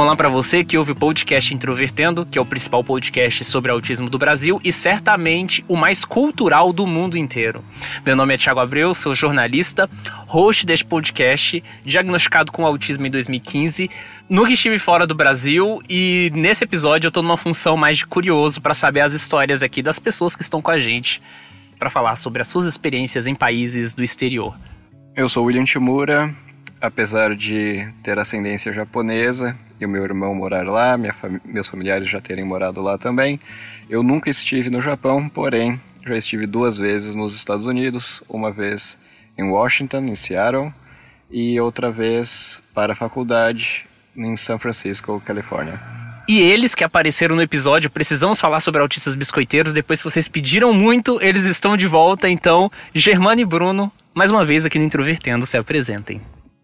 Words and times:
Olá 0.00 0.16
para 0.16 0.30
você 0.30 0.64
que 0.64 0.78
ouve 0.78 0.92
o 0.92 0.96
podcast 0.96 1.52
Introvertendo, 1.52 2.24
que 2.24 2.38
é 2.38 2.40
o 2.40 2.46
principal 2.46 2.82
podcast 2.82 3.44
sobre 3.44 3.70
autismo 3.70 4.08
do 4.08 4.16
Brasil 4.16 4.58
e 4.64 4.72
certamente 4.72 5.62
o 5.68 5.76
mais 5.76 6.06
cultural 6.06 6.72
do 6.72 6.86
mundo 6.86 7.18
inteiro. 7.18 7.62
Meu 8.04 8.16
nome 8.16 8.32
é 8.32 8.38
Thiago 8.38 8.60
Abreu, 8.60 8.94
sou 8.94 9.14
jornalista, 9.14 9.90
host 10.26 10.64
deste 10.64 10.86
podcast, 10.86 11.62
diagnosticado 11.84 12.50
com 12.50 12.64
autismo 12.64 13.06
em 13.06 13.10
2015. 13.10 13.90
Nunca 14.28 14.52
estive 14.52 14.78
fora 14.78 15.06
do 15.06 15.14
Brasil 15.14 15.82
e 15.88 16.32
nesse 16.34 16.64
episódio 16.64 17.08
eu 17.08 17.12
tô 17.12 17.20
numa 17.20 17.36
função 17.36 17.76
mais 17.76 17.98
de 17.98 18.06
curioso 18.06 18.60
para 18.60 18.72
saber 18.72 19.00
as 19.00 19.12
histórias 19.12 19.62
aqui 19.62 19.82
das 19.82 19.98
pessoas 19.98 20.34
que 20.34 20.42
estão 20.42 20.62
com 20.62 20.70
a 20.70 20.78
gente 20.78 21.20
para 21.78 21.90
falar 21.90 22.16
sobre 22.16 22.40
as 22.40 22.48
suas 22.48 22.64
experiências 22.64 23.26
em 23.26 23.34
países 23.34 23.92
do 23.92 24.02
exterior. 24.02 24.56
Eu 25.14 25.28
sou 25.28 25.44
William 25.44 25.64
Timura, 25.64 26.34
apesar 26.80 27.34
de 27.36 27.86
ter 28.02 28.18
ascendência 28.18 28.72
japonesa 28.72 29.54
e 29.80 29.86
o 29.86 29.88
meu 29.88 30.04
irmão 30.04 30.34
morar 30.34 30.66
lá, 30.66 30.96
fam 31.20 31.40
meus 31.44 31.68
familiares 31.68 32.08
já 32.08 32.20
terem 32.20 32.44
morado 32.44 32.80
lá 32.82 32.98
também, 32.98 33.40
eu 33.88 34.02
nunca 34.02 34.28
estive 34.30 34.70
no 34.70 34.80
Japão, 34.80 35.28
porém 35.28 35.80
já 36.06 36.16
estive 36.16 36.46
duas 36.46 36.76
vezes 36.76 37.14
nos 37.14 37.34
Estados 37.34 37.66
Unidos, 37.66 38.22
uma 38.28 38.52
vez 38.52 38.98
em 39.36 39.44
Washington, 39.44 39.98
em 40.04 40.14
Seattle, 40.14 40.72
e 41.30 41.60
outra 41.60 41.90
vez 41.90 42.60
para 42.74 42.92
a 42.92 42.96
faculdade 42.96 43.86
em 44.16 44.36
São 44.36 44.58
Francisco, 44.58 45.20
Califórnia. 45.24 45.80
E 46.28 46.40
eles 46.40 46.74
que 46.74 46.84
apareceram 46.84 47.34
no 47.34 47.42
episódio, 47.42 47.90
precisamos 47.90 48.40
falar 48.40 48.60
sobre 48.60 48.80
autistas 48.80 49.14
biscoiteiros, 49.14 49.72
depois 49.72 50.00
que 50.00 50.08
vocês 50.08 50.28
pediram 50.28 50.72
muito, 50.72 51.18
eles 51.20 51.44
estão 51.44 51.76
de 51.76 51.86
volta, 51.86 52.28
então, 52.28 52.70
Germano 52.94 53.40
e 53.40 53.44
Bruno, 53.44 53.90
mais 54.14 54.30
uma 54.30 54.44
vez 54.44 54.64
aqui 54.64 54.78
no 54.78 54.84
Introvertendo, 54.84 55.46
se 55.46 55.58
apresentem. 55.58 56.20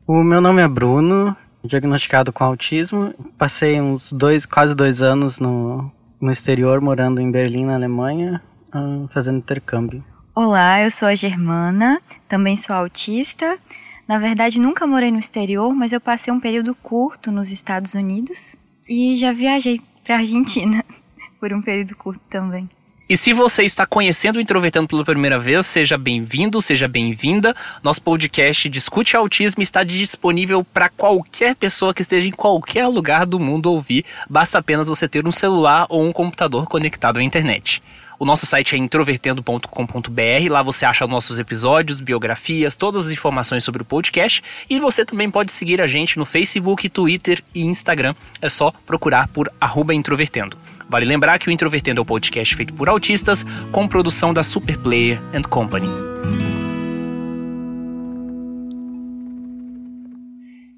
O 0.07 0.23
meu 0.23 0.41
nome 0.41 0.63
é 0.63 0.69
Bruno, 0.69 1.37
diagnosticado 1.67 2.33
com 2.33 2.45
autismo. 2.45 3.15
Passei 3.37 3.81
uns 3.81 4.13
dois, 4.13 4.47
quase 4.47 4.75
dois 4.75 5.03
anos 5.03 5.39
no, 5.39 5.91
no 6.21 6.31
exterior, 6.31 6.81
morando 6.81 7.21
em 7.21 7.31
Berlim, 7.31 7.67
na 7.67 7.75
Alemanha, 7.75 8.43
uh, 8.75 9.09
fazendo 9.13 9.39
intercâmbio. 9.39 10.05
Olá, 10.35 10.83
eu 10.83 10.91
sou 10.91 11.09
a 11.09 11.15
Germana, 11.15 12.01
também 12.29 12.57
sou 12.57 12.77
autista. 12.77 13.59
Na 14.07 14.19
verdade, 14.19 14.61
nunca 14.61 14.87
morei 14.87 15.11
no 15.11 15.19
exterior, 15.19 15.75
mas 15.75 15.93
eu 15.93 16.01
passei 16.01 16.33
um 16.33 16.39
período 16.39 16.75
curto 16.75 17.33
nos 17.33 17.51
Estados 17.51 17.95
Unidos 17.95 18.55
e 18.89 19.17
já 19.17 19.33
viajei 19.33 19.81
para 20.05 20.19
Argentina 20.19 20.85
por 21.41 21.53
um 21.53 21.61
período 21.61 21.97
curto 21.97 22.21
também. 22.31 22.69
E 23.09 23.17
se 23.17 23.33
você 23.33 23.63
está 23.63 23.87
conhecendo 23.87 24.35
o 24.35 24.41
Introvertendo 24.41 24.89
pela 24.89 25.05
primeira 25.05 25.39
vez, 25.39 25.65
seja 25.67 25.97
bem-vindo, 25.97 26.61
seja 26.61 26.89
bem-vinda. 26.89 27.55
Nosso 27.81 28.03
podcast 28.03 28.69
Discute 28.69 29.17
Autismo 29.17 29.63
está 29.63 29.85
disponível 29.85 30.65
para 30.65 30.89
qualquer 30.89 31.55
pessoa 31.55 31.95
que 31.95 32.03
esteja 32.03 32.27
em 32.27 32.33
qualquer 32.33 32.89
lugar 32.89 33.25
do 33.25 33.39
mundo 33.39 33.71
ouvir. 33.71 34.05
Basta 34.29 34.59
apenas 34.59 34.89
você 34.89 35.07
ter 35.07 35.25
um 35.25 35.31
celular 35.31 35.87
ou 35.89 36.05
um 36.05 36.13
computador 36.13 36.67
conectado 36.67 37.21
à 37.21 37.23
internet. 37.23 37.81
O 38.19 38.25
nosso 38.25 38.45
site 38.45 38.75
é 38.75 38.79
introvertendo.com.br. 38.79 40.51
Lá 40.51 40.63
você 40.65 40.85
acha 40.85 41.07
nossos 41.07 41.39
episódios, 41.39 42.01
biografias, 42.01 42.77
todas 42.77 43.07
as 43.07 43.13
informações 43.13 43.63
sobre 43.63 43.83
o 43.83 43.85
podcast. 43.85 44.43
E 44.69 44.81
você 44.81 45.05
também 45.05 45.31
pode 45.31 45.53
seguir 45.53 45.81
a 45.81 45.87
gente 45.87 46.19
no 46.19 46.25
Facebook, 46.25 46.89
Twitter 46.89 47.41
e 47.55 47.63
Instagram. 47.63 48.17
É 48.43 48.49
só 48.49 48.73
procurar 48.85 49.29
por 49.29 49.49
introvertendo. 49.95 50.66
Vale 50.89 51.05
lembrar 51.05 51.39
que 51.39 51.49
o 51.49 51.51
Introvertendo 51.51 52.01
é 52.01 52.03
um 52.03 52.07
podcast 52.07 52.55
feito 52.55 52.73
por 52.73 52.89
autistas, 52.89 53.45
com 53.73 53.89
produção 53.89 54.33
da 54.33 54.43
Superplayer 54.43 55.21
and 55.35 55.43
Company. 55.43 55.89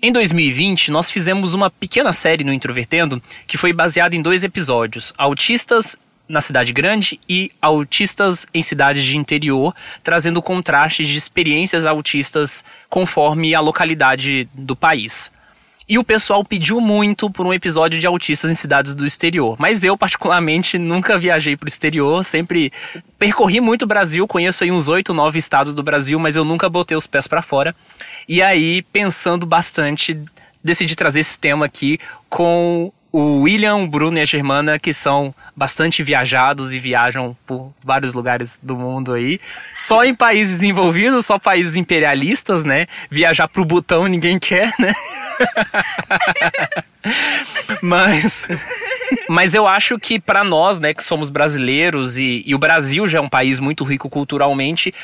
Em 0.00 0.12
2020, 0.12 0.90
nós 0.90 1.10
fizemos 1.10 1.54
uma 1.54 1.70
pequena 1.70 2.12
série 2.12 2.44
no 2.44 2.52
Introvertendo 2.52 3.20
que 3.46 3.58
foi 3.58 3.72
baseada 3.72 4.14
em 4.14 4.22
dois 4.22 4.44
episódios: 4.44 5.12
Autistas 5.18 5.96
na 6.28 6.40
cidade 6.40 6.72
grande 6.72 7.18
e 7.28 7.50
autistas 7.60 8.46
em 8.52 8.62
cidades 8.62 9.02
de 9.02 9.16
interior, 9.16 9.74
trazendo 10.02 10.42
contrastes 10.42 11.08
de 11.08 11.16
experiências 11.16 11.86
autistas 11.86 12.62
conforme 12.88 13.54
a 13.54 13.60
localidade 13.60 14.48
do 14.52 14.76
país. 14.76 15.30
E 15.88 15.98
o 15.98 16.04
pessoal 16.04 16.44
pediu 16.44 16.82
muito 16.82 17.30
por 17.30 17.46
um 17.46 17.52
episódio 17.52 17.98
de 17.98 18.06
autistas 18.06 18.50
em 18.50 18.54
cidades 18.54 18.94
do 18.94 19.06
exterior. 19.06 19.56
Mas 19.58 19.82
eu, 19.82 19.96
particularmente, 19.96 20.76
nunca 20.76 21.18
viajei 21.18 21.56
para 21.56 21.64
o 21.64 21.68
exterior, 21.68 22.22
sempre 22.24 22.70
percorri 23.18 23.58
muito 23.58 23.82
o 23.82 23.86
Brasil, 23.86 24.28
conheço 24.28 24.62
aí 24.62 24.70
uns 24.70 24.88
oito, 24.88 25.14
nove 25.14 25.38
estados 25.38 25.74
do 25.74 25.82
Brasil, 25.82 26.18
mas 26.18 26.36
eu 26.36 26.44
nunca 26.44 26.68
botei 26.68 26.94
os 26.94 27.06
pés 27.06 27.26
para 27.26 27.40
fora. 27.40 27.74
E 28.28 28.42
aí, 28.42 28.82
pensando 28.82 29.46
bastante, 29.46 30.20
decidi 30.62 30.94
trazer 30.94 31.20
esse 31.20 31.38
tema 31.38 31.64
aqui 31.64 31.98
com 32.28 32.92
o 33.10 33.40
William, 33.40 33.76
o 33.76 33.86
Bruno 33.86 34.18
e 34.18 34.20
a 34.20 34.24
Germana, 34.24 34.78
que 34.78 34.92
são 34.92 35.34
bastante 35.56 36.02
viajados 36.02 36.72
e 36.72 36.78
viajam 36.78 37.36
por 37.46 37.72
vários 37.82 38.12
lugares 38.12 38.60
do 38.62 38.76
mundo 38.76 39.14
aí. 39.14 39.40
Só 39.74 40.04
em 40.04 40.14
países 40.14 40.62
envolvidos, 40.62 41.26
só 41.26 41.38
países 41.38 41.74
imperialistas, 41.74 42.64
né? 42.64 42.86
Viajar 43.10 43.48
pro 43.48 43.64
Butão 43.64 44.06
ninguém 44.06 44.38
quer, 44.38 44.72
né? 44.78 44.92
mas, 47.82 48.46
mas 49.28 49.54
eu 49.54 49.66
acho 49.66 49.98
que 49.98 50.20
para 50.20 50.44
nós, 50.44 50.78
né, 50.78 50.92
que 50.92 51.02
somos 51.02 51.30
brasileiros 51.30 52.18
e, 52.18 52.42
e 52.46 52.54
o 52.54 52.58
Brasil 52.58 53.08
já 53.08 53.18
é 53.18 53.20
um 53.20 53.28
país 53.28 53.58
muito 53.58 53.84
rico 53.84 54.10
culturalmente, 54.10 54.94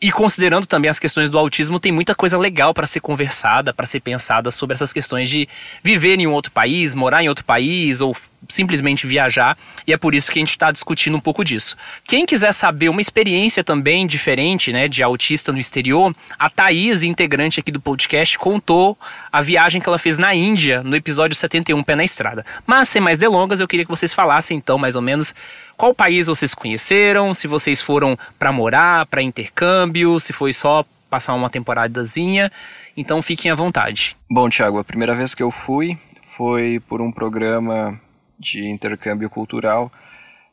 e 0.00 0.12
considerando 0.12 0.66
também 0.66 0.90
as 0.90 0.98
questões 0.98 1.30
do 1.30 1.38
autismo, 1.38 1.80
tem 1.80 1.90
muita 1.90 2.14
coisa 2.14 2.36
legal 2.36 2.74
para 2.74 2.86
ser 2.86 3.00
conversada, 3.00 3.72
para 3.72 3.86
ser 3.86 4.00
pensada 4.00 4.50
sobre 4.50 4.74
essas 4.74 4.92
questões 4.92 5.28
de 5.30 5.48
viver 5.82 6.18
em 6.18 6.26
um 6.26 6.32
outro 6.32 6.52
país, 6.52 6.94
morar 6.94 7.22
em 7.22 7.28
outro 7.28 7.44
país 7.44 8.00
ou 8.00 8.14
simplesmente 8.48 9.06
viajar, 9.06 9.56
e 9.86 9.92
é 9.92 9.96
por 9.96 10.14
isso 10.14 10.30
que 10.30 10.38
a 10.38 10.42
gente 10.42 10.50
está 10.50 10.70
discutindo 10.70 11.16
um 11.16 11.20
pouco 11.20 11.44
disso. 11.44 11.76
Quem 12.04 12.26
quiser 12.26 12.52
saber 12.52 12.88
uma 12.88 13.00
experiência 13.00 13.64
também 13.64 14.06
diferente, 14.06 14.72
né, 14.72 14.88
de 14.88 15.02
autista 15.02 15.52
no 15.52 15.58
exterior, 15.58 16.14
a 16.38 16.48
Thaís, 16.48 17.02
integrante 17.02 17.60
aqui 17.60 17.72
do 17.72 17.80
podcast, 17.80 18.38
contou 18.38 18.96
a 19.32 19.40
viagem 19.40 19.80
que 19.80 19.88
ela 19.88 19.98
fez 19.98 20.18
na 20.18 20.34
Índia, 20.34 20.82
no 20.82 20.94
episódio 20.94 21.34
71, 21.34 21.82
Pé 21.82 21.96
na 21.96 22.04
Estrada. 22.04 22.44
Mas, 22.66 22.88
sem 22.88 23.00
mais 23.00 23.18
delongas, 23.18 23.60
eu 23.60 23.68
queria 23.68 23.84
que 23.84 23.90
vocês 23.90 24.12
falassem 24.12 24.56
então, 24.56 24.78
mais 24.78 24.96
ou 24.96 25.02
menos, 25.02 25.34
qual 25.76 25.94
país 25.94 26.26
vocês 26.26 26.54
conheceram, 26.54 27.34
se 27.34 27.46
vocês 27.46 27.82
foram 27.82 28.18
para 28.38 28.52
morar, 28.52 29.06
para 29.06 29.22
intercâmbio, 29.22 30.18
se 30.18 30.32
foi 30.32 30.52
só 30.52 30.84
passar 31.10 31.34
uma 31.34 31.50
temporadazinha. 31.50 32.50
Então 32.96 33.22
fiquem 33.22 33.50
à 33.50 33.54
vontade. 33.54 34.16
Bom, 34.30 34.48
Thiago, 34.48 34.78
a 34.78 34.84
primeira 34.84 35.14
vez 35.14 35.34
que 35.34 35.42
eu 35.42 35.50
fui 35.50 35.98
foi 36.36 36.80
por 36.88 37.00
um 37.00 37.12
programa 37.12 37.98
de 38.38 38.66
intercâmbio 38.66 39.30
cultural 39.30 39.90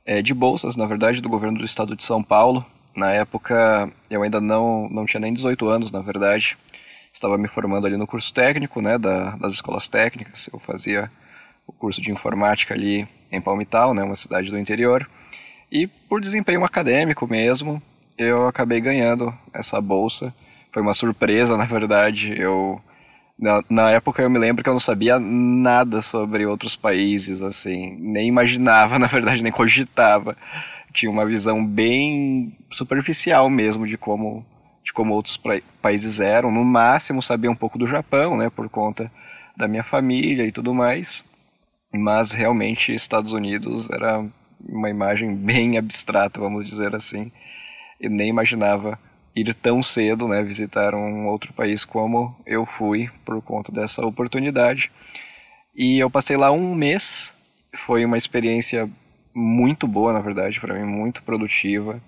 é, 0.06 0.22
de 0.22 0.34
bolsas, 0.34 0.76
na 0.76 0.86
verdade, 0.86 1.22
do 1.22 1.30
governo 1.30 1.60
do 1.60 1.66
estado 1.66 1.96
de 1.96 2.04
São 2.04 2.24
Paulo. 2.24 2.66
Na 2.96 3.12
época, 3.12 3.90
eu 4.10 4.22
ainda 4.22 4.40
não, 4.40 4.88
não 4.90 5.06
tinha 5.06 5.20
nem 5.20 5.34
18 5.34 5.68
anos, 5.68 5.92
na 5.92 6.02
verdade. 6.02 6.58
Estava 7.12 7.38
me 7.38 7.48
formando 7.48 7.88
ali 7.88 7.98
no 7.98 8.08
curso 8.08 8.34
técnico, 8.34 8.82
né, 8.82 8.98
da, 8.98 9.36
das 9.38 9.54
escolas 9.54 9.88
técnicas. 9.88 10.50
Eu 10.52 10.60
fazia 10.60 11.12
o 11.68 11.72
curso 11.74 12.02
de 12.02 12.12
informática 12.12 12.74
ali 12.74 13.08
em 13.32 13.42
Palmital, 13.42 13.94
né, 13.94 14.04
uma 14.04 14.16
cidade 14.16 14.50
do 14.50 14.60
interior. 14.60 15.10
E 15.72 15.88
por 15.88 16.22
desempenho 16.22 16.64
acadêmico 16.64 17.28
mesmo, 17.28 17.82
eu 18.18 18.48
acabei 18.48 18.80
ganhando 18.80 19.34
essa 19.54 19.82
bolsa. 19.82 20.34
Foi 20.72 20.82
uma 20.82 20.94
surpresa, 20.94 21.56
na 21.58 21.66
verdade. 21.66 22.34
Eu 22.40 22.82
na, 23.38 23.64
na, 23.70 23.90
época 23.90 24.22
eu 24.22 24.30
me 24.30 24.38
lembro 24.38 24.64
que 24.64 24.70
eu 24.70 24.74
não 24.74 24.80
sabia 24.80 25.20
nada 25.20 26.02
sobre 26.02 26.46
outros 26.46 26.76
países, 26.76 27.42
assim, 27.42 27.98
nem 28.00 28.28
imaginava, 28.28 28.98
na 29.00 29.08
verdade, 29.08 29.42
nem 29.42 29.52
cogitava. 29.52 30.38
Tinha 30.94 31.12
uma 31.12 31.26
visão 31.26 31.66
bem 31.66 32.56
superficial 32.72 33.50
mesmo 33.50 33.88
de 33.88 33.98
como, 33.98 34.46
de 34.84 34.94
como 34.94 35.14
outros 35.14 35.40
países 35.82 36.20
eram. 36.20 36.52
No 36.52 36.64
máximo 36.64 37.22
sabia 37.22 37.50
um 37.50 37.56
pouco 37.56 37.80
do 37.80 37.88
Japão, 37.88 38.38
né, 38.38 38.50
por 38.50 38.70
conta 38.70 39.12
da 39.58 39.68
minha 39.68 39.84
família 39.84 40.46
e 40.46 40.52
tudo 40.52 40.74
mais. 40.74 41.24
Mas 41.94 42.32
realmente 42.32 42.94
Estados 42.94 43.32
Unidos 43.34 43.90
era 43.90 44.26
uma 44.68 44.90
imagem 44.90 45.36
bem 45.36 45.78
abstrata, 45.78 46.40
vamos 46.40 46.66
dizer 46.66 46.96
assim. 46.96 47.32
Eu 48.00 48.10
nem 48.10 48.30
imaginava 48.30 49.00
ir 49.36 49.54
tão 49.54 49.82
cedo, 49.82 50.28
né, 50.28 50.42
visitar 50.44 50.94
um 50.94 51.28
outro 51.28 51.54
país 51.54 51.84
como 51.86 52.36
eu 52.46 52.66
fui 52.66 53.10
por 53.26 53.42
conta 53.42 53.72
dessa 53.72 54.06
oportunidade. 54.06 54.92
E 55.76 56.00
eu 56.00 56.10
passei 56.10 56.38
lá 56.38 56.52
um 56.52 56.76
mês, 56.76 57.34
foi 57.76 58.06
uma 58.06 58.18
experiência 58.18 58.90
muito 59.34 59.88
boa, 59.88 60.14
na 60.14 60.20
verdade, 60.20 60.60
para 60.60 60.76
mim, 60.76 60.86
muito 60.86 61.24
produtiva. 61.24 62.02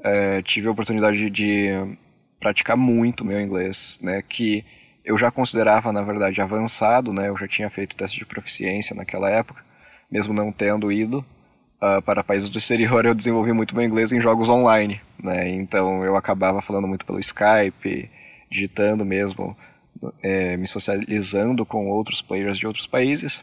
É, 0.00 0.42
tive 0.42 0.68
a 0.68 0.70
oportunidade 0.70 1.30
de 1.30 1.68
praticar 2.38 2.76
muito 2.76 3.24
meu 3.24 3.40
inglês, 3.40 3.98
né, 4.02 4.22
que 4.22 4.64
eu 5.08 5.16
já 5.16 5.30
considerava, 5.30 5.90
na 5.90 6.02
verdade, 6.02 6.38
avançado, 6.42 7.14
né, 7.14 7.30
eu 7.30 7.36
já 7.36 7.48
tinha 7.48 7.70
feito 7.70 7.96
teste 7.96 8.18
de 8.18 8.26
proficiência 8.26 8.94
naquela 8.94 9.30
época, 9.30 9.64
mesmo 10.10 10.34
não 10.34 10.52
tendo 10.52 10.92
ido 10.92 11.24
uh, 11.80 12.02
para 12.02 12.22
países 12.22 12.50
do 12.50 12.58
exterior, 12.58 13.06
eu 13.06 13.14
desenvolvi 13.14 13.54
muito 13.54 13.74
meu 13.74 13.82
inglês 13.86 14.12
em 14.12 14.20
jogos 14.20 14.50
online, 14.50 15.00
né? 15.18 15.48
Então 15.48 16.04
eu 16.04 16.14
acabava 16.14 16.60
falando 16.60 16.86
muito 16.86 17.06
pelo 17.06 17.18
Skype, 17.18 18.10
digitando 18.50 19.02
mesmo, 19.02 19.56
é, 20.22 20.58
me 20.58 20.66
socializando 20.66 21.64
com 21.64 21.88
outros 21.88 22.20
players 22.20 22.58
de 22.58 22.66
outros 22.66 22.86
países. 22.86 23.42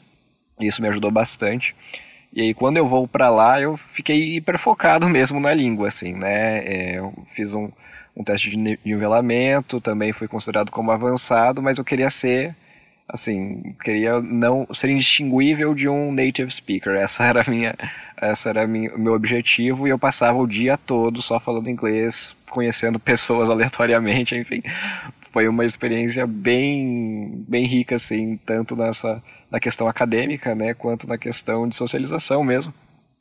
E 0.60 0.68
isso 0.68 0.84
me 0.84 0.88
ajudou 0.88 1.10
bastante. 1.10 1.76
E 2.32 2.42
aí 2.42 2.54
quando 2.54 2.78
eu 2.78 2.88
vou 2.88 3.08
para 3.08 3.30
lá, 3.32 3.60
eu 3.60 3.76
fiquei 3.94 4.36
hiper 4.36 4.60
focado 4.60 5.10
mesmo 5.10 5.40
na 5.40 5.52
língua, 5.52 5.88
assim, 5.88 6.14
né? 6.14 6.60
É, 6.60 7.00
eu 7.00 7.12
fiz 7.36 7.56
um, 7.56 7.72
um 8.16 8.24
teste 8.24 8.50
de 8.50 8.80
nivelamento, 8.86 9.82
também 9.82 10.14
fui 10.14 10.28
considerado 10.28 10.72
como 10.72 10.92
avançado, 10.92 11.62
mas 11.62 11.78
eu 11.78 11.84
queria 11.84 12.10
ser 12.10 12.56
assim, 13.08 13.76
queria 13.84 14.20
não 14.20 14.68
ser 14.74 14.90
indistinguível 14.90 15.76
de 15.76 15.88
um 15.88 16.12
native 16.12 16.52
speaker. 16.52 16.96
Essa 16.96 17.24
era 17.26 17.44
minha, 17.48 17.76
essa 18.18 18.50
era 18.50 18.66
meu 18.66 19.14
objetivo 19.14 19.88
e 19.88 19.92
eu 19.92 20.00
passava 20.00 20.38
o 20.38 20.48
dia 20.48 20.78
todo 20.78 21.22
só 21.22 21.40
falando 21.40 21.70
inglês, 21.70 22.36
conhecendo 22.50 23.00
pessoas 23.00 23.50
aleatoriamente, 23.52 24.36
enfim. 24.36 24.62
Foi 25.32 25.48
uma 25.48 25.66
experiência 25.66 26.26
bem, 26.26 27.44
bem 27.48 27.66
rica, 27.66 27.96
assim, 27.96 28.38
tanto 28.46 28.76
nessa 28.76 29.22
na 29.52 29.60
questão 29.60 29.88
acadêmica, 29.88 30.56
né, 30.56 30.74
quanto 30.74 31.08
na 31.08 31.18
questão 31.18 31.68
de 31.68 31.76
socialização 31.76 32.44
mesmo. 32.44 32.74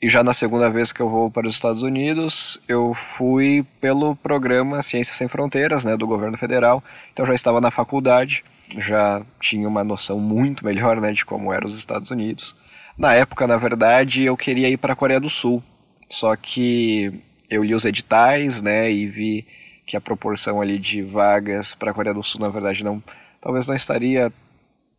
E 0.04 0.08
já 0.10 0.22
na 0.22 0.34
segunda 0.34 0.68
vez 0.68 0.92
que 0.92 1.00
eu 1.00 1.08
vou 1.08 1.30
para 1.30 1.46
os 1.46 1.54
Estados 1.54 1.82
Unidos, 1.82 2.60
eu 2.68 2.92
fui 2.92 3.64
pelo 3.80 4.14
programa 4.14 4.82
Ciências 4.82 5.16
Sem 5.16 5.28
Fronteiras, 5.28 5.82
né, 5.82 5.96
do 5.96 6.06
governo 6.06 6.36
federal. 6.36 6.84
Então 7.10 7.24
já 7.24 7.32
estava 7.32 7.58
na 7.58 7.70
faculdade 7.70 8.44
já 8.78 9.22
tinha 9.40 9.66
uma 9.66 9.82
noção 9.82 10.18
muito 10.18 10.62
melhor 10.62 11.00
né, 11.00 11.10
de 11.12 11.24
como 11.24 11.50
eram 11.50 11.66
os 11.66 11.78
Estados 11.78 12.10
Unidos. 12.10 12.54
Na 12.98 13.14
época, 13.14 13.46
na 13.46 13.56
verdade, 13.56 14.24
eu 14.24 14.36
queria 14.36 14.68
ir 14.68 14.76
para 14.76 14.92
a 14.92 14.96
Coreia 14.96 15.18
do 15.18 15.30
Sul, 15.30 15.62
só 16.10 16.36
que 16.36 17.22
eu 17.48 17.64
li 17.64 17.74
os 17.74 17.86
editais 17.86 18.60
né, 18.60 18.92
e 18.92 19.06
vi 19.06 19.46
que 19.86 19.96
a 19.96 20.02
proporção 20.02 20.60
ali 20.60 20.78
de 20.78 21.00
vagas 21.00 21.74
para 21.74 21.92
a 21.92 21.94
Coreia 21.94 22.14
do 22.14 22.22
Sul, 22.22 22.42
na 22.42 22.50
verdade, 22.50 22.84
não, 22.84 23.02
talvez 23.40 23.66
não 23.66 23.74
estaria 23.74 24.30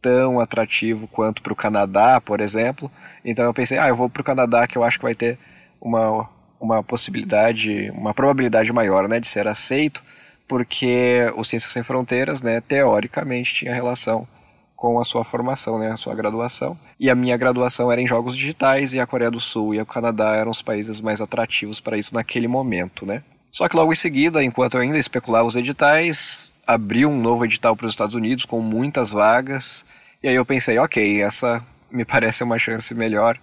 tão 0.05 0.39
atrativo 0.39 1.07
quanto 1.07 1.41
para 1.41 1.51
o 1.51 1.55
Canadá, 1.55 2.21
por 2.21 2.39
exemplo. 2.39 2.91
Então 3.23 3.43
eu 3.43 3.53
pensei, 3.53 3.79
ah, 3.79 3.87
eu 3.87 3.95
vou 3.95 4.07
para 4.07 4.21
o 4.21 4.23
Canadá 4.23 4.67
que 4.67 4.77
eu 4.77 4.83
acho 4.83 4.99
que 4.99 5.03
vai 5.03 5.15
ter 5.15 5.39
uma, 5.81 6.29
uma 6.61 6.83
possibilidade, 6.83 7.89
uma 7.95 8.13
probabilidade 8.13 8.71
maior 8.71 9.07
né, 9.07 9.19
de 9.19 9.27
ser 9.27 9.47
aceito 9.47 10.03
porque 10.47 11.31
o 11.35 11.43
Ciências 11.43 11.71
Sem 11.71 11.81
Fronteiras, 11.81 12.43
né, 12.43 12.61
teoricamente, 12.61 13.53
tinha 13.53 13.73
relação 13.73 14.27
com 14.75 14.99
a 14.99 15.03
sua 15.03 15.23
formação, 15.23 15.79
né, 15.79 15.91
a 15.91 15.97
sua 15.97 16.13
graduação. 16.13 16.77
E 16.99 17.09
a 17.09 17.15
minha 17.15 17.35
graduação 17.35 17.91
era 17.91 17.99
em 17.99 18.05
jogos 18.05 18.35
digitais 18.35 18.93
e 18.93 18.99
a 18.99 19.07
Coreia 19.07 19.31
do 19.31 19.39
Sul 19.39 19.73
e 19.73 19.81
o 19.81 19.85
Canadá 19.85 20.35
eram 20.35 20.51
os 20.51 20.61
países 20.61 21.01
mais 21.01 21.19
atrativos 21.19 21.79
para 21.79 21.97
isso 21.97 22.13
naquele 22.13 22.47
momento, 22.47 23.05
né? 23.05 23.23
Só 23.51 23.67
que 23.67 23.75
logo 23.75 23.91
em 23.91 23.95
seguida, 23.95 24.43
enquanto 24.43 24.75
eu 24.75 24.81
ainda 24.81 24.97
especulava 24.99 25.47
os 25.47 25.55
editais, 25.55 26.51
abriu 26.65 27.09
um 27.09 27.19
novo 27.19 27.45
edital 27.45 27.75
para 27.75 27.85
os 27.85 27.93
Estados 27.93 28.15
Unidos 28.15 28.45
com 28.45 28.61
muitas 28.61 29.11
vagas. 29.11 29.85
E 30.21 30.27
aí 30.27 30.35
eu 30.35 30.45
pensei, 30.45 30.77
ok, 30.79 31.21
essa 31.21 31.65
me 31.91 32.03
parece 32.05 32.43
uma 32.43 32.57
chance 32.57 32.93
melhor. 32.93 33.39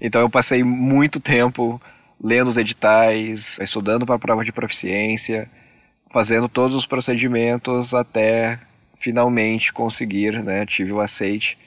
Então 0.00 0.20
eu 0.20 0.30
passei 0.30 0.62
muito 0.62 1.20
tempo 1.20 1.80
lendo 2.22 2.48
os 2.48 2.56
editais, 2.56 3.58
estudando 3.60 4.06
para 4.06 4.14
a 4.16 4.18
prova 4.18 4.44
de 4.44 4.52
proficiência, 4.52 5.48
fazendo 6.12 6.48
todos 6.48 6.76
os 6.76 6.86
procedimentos 6.86 7.92
até 7.92 8.58
finalmente 8.98 9.72
conseguir, 9.72 10.42
né? 10.42 10.64
Tive 10.64 10.92
o 10.92 11.00
aceite. 11.00 11.58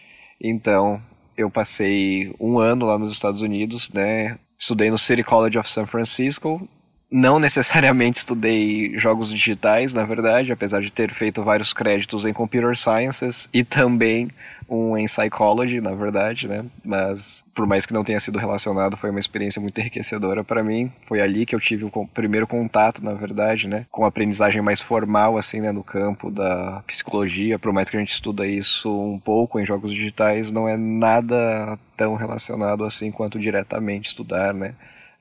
Então, 0.42 1.02
eu 1.38 1.52
passei 1.52 2.34
um 2.40 2.58
ano 2.58 2.86
lá 2.86 2.98
nos 2.98 3.14
Estados 3.14 3.44
Unidos, 3.44 3.92
né? 3.92 4.40
Estudei 4.58 4.90
no 4.90 4.98
City 4.98 5.24
College 5.24 5.60
of 5.60 5.70
San 5.70 5.86
Francisco. 5.86 6.68
Não 7.10 7.40
necessariamente 7.40 8.20
estudei 8.20 8.98
jogos 8.98 9.30
digitais, 9.30 9.94
na 9.94 10.04
verdade, 10.04 10.52
apesar 10.52 10.82
de 10.82 10.92
ter 10.92 11.14
feito 11.14 11.42
vários 11.42 11.72
créditos 11.72 12.26
em 12.26 12.34
Computer 12.34 12.76
Sciences 12.76 13.48
e 13.54 13.64
também 13.64 14.30
um 14.70 14.98
em 14.98 15.06
Psychology, 15.06 15.80
na 15.80 15.94
verdade, 15.94 16.50
né? 16.50 16.66
Mas 16.84 17.46
por 17.56 17.66
mais 17.66 17.86
que 17.86 17.94
não 17.94 18.04
tenha 18.04 18.20
sido 18.20 18.38
relacionado, 18.38 18.98
foi 18.98 19.10
uma 19.10 19.22
experiência 19.22 19.62
muito 19.62 19.80
enriquecedora 19.80 20.44
para 20.44 20.62
mim. 20.62 20.92
Foi 21.06 21.22
ali 21.22 21.46
que 21.46 21.56
eu 21.56 21.62
tive 21.62 21.86
o 21.86 22.08
primeiro 22.08 22.46
contato, 22.46 23.02
na 23.02 23.14
verdade, 23.14 23.70
né? 23.70 23.86
Com 23.90 24.04
a 24.04 24.10
aprendizagem 24.10 24.62
mais 24.62 24.82
formal, 24.82 25.38
assim, 25.38 25.62
né? 25.62 25.72
No 25.72 25.86
campo 25.86 26.30
da 26.30 26.84
psicologia. 26.86 27.58
Por 27.58 27.72
mais 27.72 27.90
que 27.90 27.96
a 27.96 28.00
gente 28.02 28.12
estuda 28.12 28.46
isso 28.46 28.92
um 28.92 29.18
pouco 29.18 29.58
em 29.60 29.66
jogos 29.66 29.92
digitais, 29.92 30.52
não 30.52 30.68
é 30.68 30.76
nada 30.76 31.80
tão 31.96 32.16
relacionado 32.16 32.84
assim 32.84 33.12
quanto 33.12 33.40
diretamente 33.40 34.10
estudar, 34.10 34.54
né? 34.54 34.74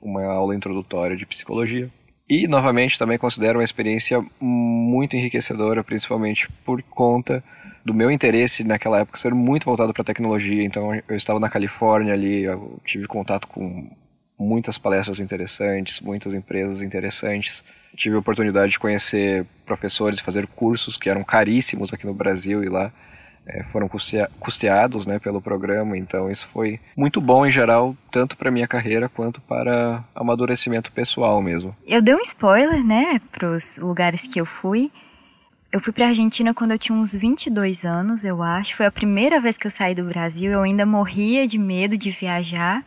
Uma 0.07 0.25
aula 0.25 0.55
introdutória 0.55 1.17
de 1.17 1.27
psicologia. 1.27 1.91
E, 2.29 2.47
novamente, 2.47 2.97
também 2.97 3.19
considero 3.19 3.59
uma 3.59 3.65
experiência 3.65 4.25
muito 4.41 5.17
enriquecedora, 5.17 5.83
principalmente 5.83 6.49
por 6.65 6.81
conta 6.83 7.43
do 7.85 7.93
meu 7.93 8.09
interesse 8.11 8.63
naquela 8.63 9.01
época 9.01 9.19
ser 9.19 9.35
muito 9.35 9.65
voltado 9.65 9.93
para 9.93 10.05
tecnologia. 10.05 10.63
Então 10.63 10.93
eu 10.95 11.17
estava 11.17 11.41
na 11.41 11.49
Califórnia 11.49 12.13
ali, 12.15 12.43
eu 12.43 12.81
tive 12.85 13.07
contato 13.07 13.49
com 13.49 13.89
muitas 14.39 14.77
palestras 14.79 15.19
interessantes, 15.19 16.01
muitas 16.01 16.35
empresas 16.35 16.83
interessantes. 16.83 17.65
Tive 17.97 18.17
a 18.17 18.19
oportunidade 18.19 18.73
de 18.73 18.79
conhecer 18.79 19.45
professores, 19.65 20.21
fazer 20.21 20.47
cursos 20.47 20.97
que 20.97 21.09
eram 21.09 21.25
caríssimos 21.25 21.93
aqui 21.93 22.07
no 22.07 22.15
Brasil 22.15 22.63
e 22.63 22.69
lá 22.69 22.93
é, 23.47 23.63
foram 23.65 23.89
custeados 24.41 25.07
né, 25.07 25.19
pelo 25.19 25.41
programa. 25.41 25.97
Então 25.97 26.31
isso 26.31 26.49
foi 26.49 26.81
muito 26.97 27.21
bom 27.21 27.47
em 27.47 27.51
geral, 27.51 27.97
tanto 28.11 28.37
para 28.37 28.51
minha 28.51 28.67
carreira 28.67 29.09
quanto 29.09 29.41
para 29.41 30.05
amadurecimento 30.15 30.91
pessoal 30.93 31.41
mesmo. 31.41 31.75
Eu 31.87 32.03
dei 32.03 32.15
um 32.15 32.23
spoiler, 32.23 32.85
né, 32.85 33.21
para 33.31 33.49
os 33.49 33.79
lugares 33.79 34.23
que 34.23 34.41
eu 34.41 34.47
fui. 34.47 34.91
Eu 35.71 35.81
fui 35.81 35.93
para 35.93 36.07
a 36.07 36.09
Argentina 36.09 36.55
quando 36.55 36.71
eu 36.71 36.79
tinha 36.79 36.97
uns 36.97 37.15
22 37.15 37.85
anos, 37.85 38.25
eu 38.25 38.43
acho. 38.43 38.77
Foi 38.77 38.87
a 38.87 38.91
primeira 38.91 39.41
vez 39.41 39.57
que 39.57 39.67
eu 39.67 39.71
saí 39.71 39.95
do 39.95 40.05
Brasil. 40.05 40.51
Eu 40.51 40.63
ainda 40.63 40.87
morria 40.87 41.47
de 41.47 41.59
medo 41.59 41.97
de 41.97 42.11
viajar. 42.11 42.85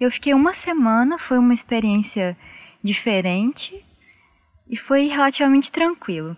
Eu 0.00 0.10
fiquei 0.10 0.34
uma 0.34 0.54
semana, 0.54 1.18
foi 1.18 1.38
uma 1.38 1.54
experiência 1.54 2.36
diferente 2.82 3.84
e 4.68 4.76
foi 4.76 5.08
relativamente 5.08 5.70
tranquilo. 5.72 6.36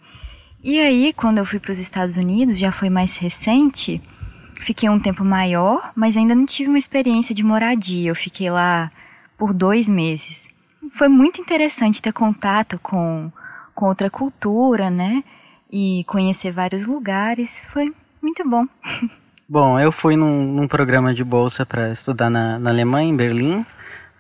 E 0.63 0.79
aí, 0.79 1.13
quando 1.13 1.39
eu 1.39 1.47
fui 1.47 1.59
para 1.59 1.73
os 1.73 1.79
Estados 1.79 2.17
Unidos, 2.17 2.59
já 2.59 2.71
foi 2.71 2.91
mais 2.91 3.17
recente, 3.17 4.01
fiquei 4.57 4.89
um 4.89 5.01
tempo 5.01 5.25
maior, 5.25 5.93
mas 5.97 6.17
ainda 6.17 6.35
não 6.35 6.47
tive 6.47 6.69
uma 6.69 6.79
experiência 6.79 7.35
de 7.35 7.43
moradia. 7.43 8.11
Eu 8.11 8.15
fiquei 8.15 8.51
lá 8.51 8.91
por 9.39 9.55
dois 9.55 9.89
meses. 9.89 10.49
Foi 10.93 11.09
muito 11.09 11.41
interessante 11.41 12.03
ter 12.03 12.13
contato 12.13 12.79
com, 12.83 13.33
com 13.75 13.87
outra 13.87 14.11
cultura, 14.11 14.91
né? 14.91 15.25
e 15.71 16.05
conhecer 16.05 16.51
vários 16.51 16.87
lugares. 16.87 17.65
Foi 17.73 17.93
muito 18.21 18.49
bom. 18.49 18.67
Bom, 19.49 19.81
eu 19.81 19.91
fui 19.91 20.15
num, 20.15 20.45
num 20.45 20.69
programa 20.69 21.13
de 21.13 21.25
bolsa 21.25 21.67
para 21.67 21.91
estudar 21.91 22.31
na, 22.31 22.57
na 22.57 22.71
Alemanha, 22.71 23.09
em 23.09 23.17
Berlim. 23.17 23.67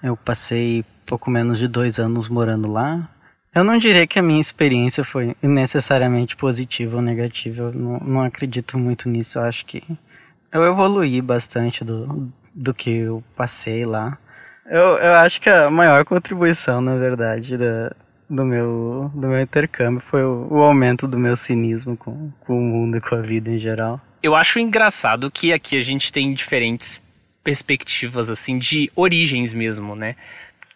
Eu 0.02 0.16
passei 0.16 0.84
pouco 1.06 1.30
menos 1.30 1.56
de 1.56 1.68
dois 1.68 2.00
anos 2.00 2.28
morando 2.28 2.68
lá. 2.68 3.08
Eu 3.54 3.64
não 3.64 3.78
diria 3.78 4.06
que 4.06 4.18
a 4.18 4.22
minha 4.22 4.40
experiência 4.40 5.02
foi 5.02 5.34
necessariamente 5.42 6.36
positiva 6.36 6.96
ou 6.96 7.02
negativa. 7.02 7.64
Eu 7.64 7.72
não, 7.72 7.98
não 7.98 8.22
acredito 8.22 8.78
muito 8.78 9.08
nisso. 9.08 9.38
Eu 9.38 9.42
acho 9.42 9.66
que 9.66 9.82
eu 10.52 10.64
evoluí 10.64 11.20
bastante 11.20 11.84
do, 11.84 12.32
do 12.54 12.72
que 12.72 12.90
eu 12.90 13.24
passei 13.36 13.84
lá. 13.84 14.16
Eu, 14.66 14.98
eu 14.98 15.14
acho 15.14 15.40
que 15.40 15.50
a 15.50 15.68
maior 15.68 16.04
contribuição, 16.04 16.80
na 16.80 16.94
verdade, 16.96 17.56
da, 17.56 17.92
do 18.28 18.44
meu, 18.44 19.10
do 19.12 19.26
meu 19.26 19.42
intercâmbio 19.42 20.00
foi 20.00 20.22
o, 20.22 20.46
o, 20.48 20.62
aumento 20.62 21.08
do 21.08 21.18
meu 21.18 21.36
cinismo 21.36 21.96
com, 21.96 22.30
com 22.40 22.56
o 22.56 22.62
mundo 22.62 22.96
e 22.98 23.00
com 23.00 23.16
a 23.16 23.20
vida 23.20 23.50
em 23.50 23.58
geral. 23.58 24.00
Eu 24.22 24.36
acho 24.36 24.60
engraçado 24.60 25.28
que 25.28 25.52
aqui 25.52 25.76
a 25.76 25.82
gente 25.82 26.12
tem 26.12 26.32
diferentes 26.32 27.02
perspectivas, 27.42 28.30
assim, 28.30 28.58
de 28.58 28.92
origens 28.94 29.52
mesmo, 29.52 29.96
né? 29.96 30.14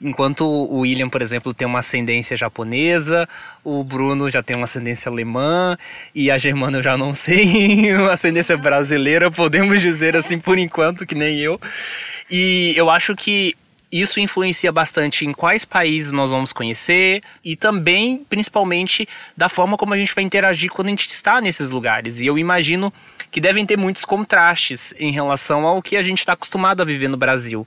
Enquanto 0.04 0.44
o 0.44 0.80
William, 0.80 1.08
por 1.08 1.22
exemplo, 1.22 1.54
tem 1.54 1.66
uma 1.66 1.78
ascendência 1.78 2.36
japonesa, 2.36 3.26
o 3.64 3.82
Bruno 3.82 4.30
já 4.30 4.42
tem 4.42 4.54
uma 4.54 4.64
ascendência 4.64 5.10
alemã 5.10 5.78
e 6.14 6.30
a 6.30 6.36
Germana 6.36 6.76
eu 6.76 6.82
já 6.82 6.94
não 6.94 7.14
sei, 7.14 7.90
ascendência 8.12 8.54
brasileira, 8.54 9.30
podemos 9.30 9.80
dizer 9.80 10.14
assim 10.14 10.38
por 10.38 10.58
enquanto, 10.58 11.06
que 11.06 11.14
nem 11.14 11.38
eu. 11.38 11.58
E 12.30 12.74
eu 12.76 12.90
acho 12.90 13.16
que 13.16 13.56
isso 13.90 14.20
influencia 14.20 14.70
bastante 14.70 15.24
em 15.24 15.32
quais 15.32 15.64
países 15.64 16.12
nós 16.12 16.30
vamos 16.30 16.52
conhecer 16.52 17.22
e 17.42 17.56
também, 17.56 18.26
principalmente, 18.28 19.08
da 19.34 19.48
forma 19.48 19.78
como 19.78 19.94
a 19.94 19.96
gente 19.96 20.14
vai 20.14 20.22
interagir 20.22 20.70
quando 20.70 20.88
a 20.88 20.90
gente 20.90 21.08
está 21.08 21.40
nesses 21.40 21.70
lugares. 21.70 22.18
E 22.18 22.26
eu 22.26 22.36
imagino 22.36 22.92
que 23.30 23.40
devem 23.40 23.64
ter 23.64 23.78
muitos 23.78 24.04
contrastes 24.04 24.92
em 24.98 25.12
relação 25.12 25.64
ao 25.64 25.80
que 25.80 25.96
a 25.96 26.02
gente 26.02 26.18
está 26.18 26.34
acostumado 26.34 26.82
a 26.82 26.84
viver 26.84 27.08
no 27.08 27.16
Brasil. 27.16 27.66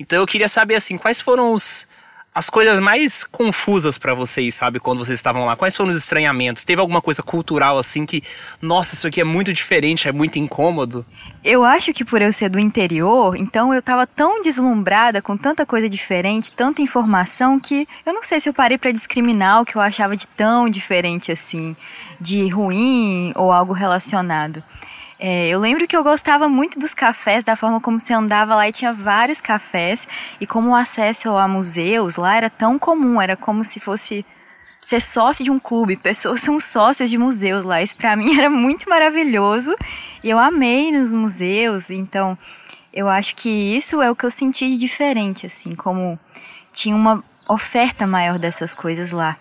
Então 0.00 0.18
eu 0.18 0.26
queria 0.26 0.48
saber 0.48 0.74
assim, 0.74 0.96
quais 0.96 1.20
foram 1.20 1.52
os 1.52 1.86
as 2.32 2.48
coisas 2.48 2.78
mais 2.78 3.24
confusas 3.24 3.98
para 3.98 4.14
vocês, 4.14 4.54
sabe, 4.54 4.78
quando 4.78 5.04
vocês 5.04 5.18
estavam 5.18 5.44
lá? 5.44 5.56
Quais 5.56 5.76
foram 5.76 5.90
os 5.90 5.98
estranhamentos? 5.98 6.62
Teve 6.62 6.80
alguma 6.80 7.02
coisa 7.02 7.24
cultural 7.24 7.76
assim 7.76 8.06
que, 8.06 8.22
nossa, 8.62 8.94
isso 8.94 9.06
aqui 9.08 9.20
é 9.20 9.24
muito 9.24 9.52
diferente, 9.52 10.08
é 10.08 10.12
muito 10.12 10.38
incômodo? 10.38 11.04
Eu 11.42 11.64
acho 11.64 11.92
que 11.92 12.04
por 12.04 12.22
eu 12.22 12.32
ser 12.32 12.48
do 12.48 12.60
interior, 12.60 13.36
então 13.36 13.74
eu 13.74 13.82
tava 13.82 14.06
tão 14.06 14.40
deslumbrada 14.40 15.20
com 15.20 15.36
tanta 15.36 15.66
coisa 15.66 15.88
diferente, 15.88 16.52
tanta 16.52 16.80
informação 16.80 17.58
que 17.58 17.86
eu 18.06 18.12
não 18.14 18.22
sei 18.22 18.38
se 18.38 18.48
eu 18.48 18.54
parei 18.54 18.78
para 18.78 18.92
discriminar 18.92 19.62
o 19.62 19.64
que 19.64 19.74
eu 19.74 19.82
achava 19.82 20.16
de 20.16 20.28
tão 20.28 20.68
diferente 20.68 21.32
assim, 21.32 21.76
de 22.20 22.46
ruim 22.46 23.32
ou 23.34 23.50
algo 23.50 23.72
relacionado. 23.72 24.62
É, 25.22 25.48
eu 25.48 25.60
lembro 25.60 25.86
que 25.86 25.94
eu 25.94 26.02
gostava 26.02 26.48
muito 26.48 26.78
dos 26.78 26.94
cafés, 26.94 27.44
da 27.44 27.54
forma 27.54 27.78
como 27.78 28.00
você 28.00 28.14
andava 28.14 28.54
lá 28.54 28.66
e 28.66 28.72
tinha 28.72 28.90
vários 28.90 29.38
cafés, 29.38 30.08
e 30.40 30.46
como 30.46 30.70
o 30.70 30.74
acesso 30.74 31.36
a 31.36 31.46
museus 31.46 32.16
lá 32.16 32.34
era 32.34 32.48
tão 32.48 32.78
comum, 32.78 33.20
era 33.20 33.36
como 33.36 33.62
se 33.62 33.78
fosse 33.78 34.24
ser 34.80 35.02
sócio 35.02 35.44
de 35.44 35.50
um 35.50 35.58
clube, 35.58 35.94
pessoas 36.00 36.40
são 36.40 36.58
sócias 36.58 37.10
de 37.10 37.18
museus 37.18 37.66
lá. 37.66 37.82
Isso 37.82 37.94
para 37.96 38.16
mim 38.16 38.38
era 38.38 38.48
muito 38.48 38.88
maravilhoso 38.88 39.76
e 40.24 40.30
eu 40.30 40.38
amei 40.38 40.90
nos 40.90 41.12
museus, 41.12 41.90
então 41.90 42.38
eu 42.90 43.06
acho 43.06 43.36
que 43.36 43.50
isso 43.50 44.00
é 44.00 44.10
o 44.10 44.16
que 44.16 44.24
eu 44.24 44.30
senti 44.30 44.70
de 44.70 44.78
diferente, 44.78 45.44
assim, 45.44 45.74
como 45.74 46.18
tinha 46.72 46.96
uma 46.96 47.22
oferta 47.46 48.06
maior 48.06 48.38
dessas 48.38 48.72
coisas 48.72 49.12
lá. 49.12 49.36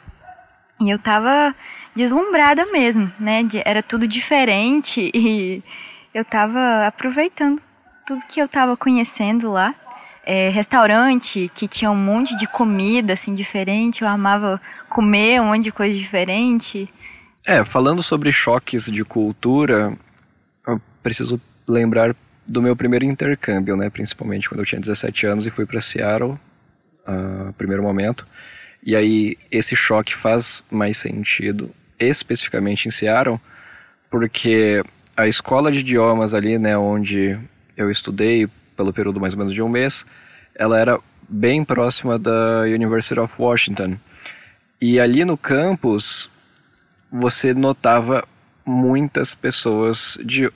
E 0.82 0.90
eu 0.90 1.00
tava 1.00 1.56
deslumbrada 1.96 2.66
mesmo, 2.66 3.12
né? 3.20 3.48
Era 3.66 3.82
tudo 3.84 4.08
diferente 4.08 5.12
e 5.14 5.64
eu 6.14 6.24
tava 6.24 6.88
aproveitando 6.88 7.62
tudo 8.06 8.26
que 8.28 8.40
eu 8.40 8.48
tava 8.48 8.76
conhecendo 8.76 9.52
lá. 9.52 9.76
É, 10.26 10.50
restaurante 10.50 11.50
que 11.56 11.68
tinha 11.68 11.90
um 11.90 11.96
monte 11.96 12.36
de 12.36 12.46
comida 12.46 13.14
assim 13.14 13.34
diferente, 13.34 14.04
eu 14.04 14.08
amava 14.08 14.62
comer 14.88 15.42
um 15.42 15.46
monte 15.46 15.64
de 15.64 15.72
coisa 15.72 15.98
diferente. 15.98 16.88
É, 17.46 17.64
falando 17.64 18.04
sobre 18.04 18.32
choques 18.32 18.86
de 18.86 19.04
cultura, 19.04 19.98
eu 20.68 20.80
preciso 21.02 21.42
lembrar 21.68 22.16
do 22.46 22.62
meu 22.62 22.76
primeiro 22.76 23.06
intercâmbio, 23.06 23.76
né? 23.76 23.90
Principalmente 23.90 24.50
quando 24.50 24.60
eu 24.60 24.66
tinha 24.66 24.82
17 24.82 25.26
anos 25.26 25.46
e 25.46 25.52
fui 25.52 25.66
para 25.66 25.82
Seattle, 25.82 26.38
uh, 27.08 27.54
primeiro 27.54 27.82
momento. 27.82 28.28
E 28.84 28.96
aí 28.96 29.38
esse 29.52 29.76
choque 29.76 30.16
faz 30.16 30.64
mais 30.70 30.98
sentido 30.98 31.72
especificamente 32.00 32.88
em 32.88 32.92
Seattle, 32.92 33.40
porque 34.10 34.84
a 35.16 35.28
escola 35.28 35.72
de 35.72 35.80
idiomas 35.80 36.34
ali, 36.34 36.58
né, 36.58 36.78
onde 36.78 37.38
eu 37.76 37.92
estudei 37.92 38.48
pelo 38.76 38.94
período 38.94 39.20
mais 39.20 39.34
ou 39.34 39.40
menos 39.40 39.54
de 39.54 39.62
um 39.62 39.70
mês, 39.70 40.06
ela 40.56 40.80
era 40.80 41.00
bem 41.28 41.64
próxima 41.64 42.18
da 42.18 42.62
University 42.62 43.20
of 43.20 43.34
Washington. 43.38 43.98
E 44.82 45.00
ali 45.00 45.26
no 45.26 45.38
campus 45.38 46.30
você 47.12 47.54
notava 47.54 48.26
muitas 48.66 49.34
pessoas 49.34 50.18
de 50.24 50.52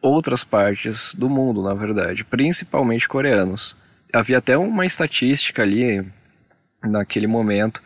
outras 0.00 0.42
partes 0.42 1.14
do 1.14 1.28
mundo, 1.28 1.62
na 1.62 1.74
verdade, 1.74 2.24
principalmente 2.24 3.08
coreanos. 3.08 3.76
Havia 4.12 4.38
até 4.38 4.56
uma 4.56 4.86
estatística 4.86 5.62
ali 5.62 6.04
naquele 6.82 7.26
momento 7.26 7.82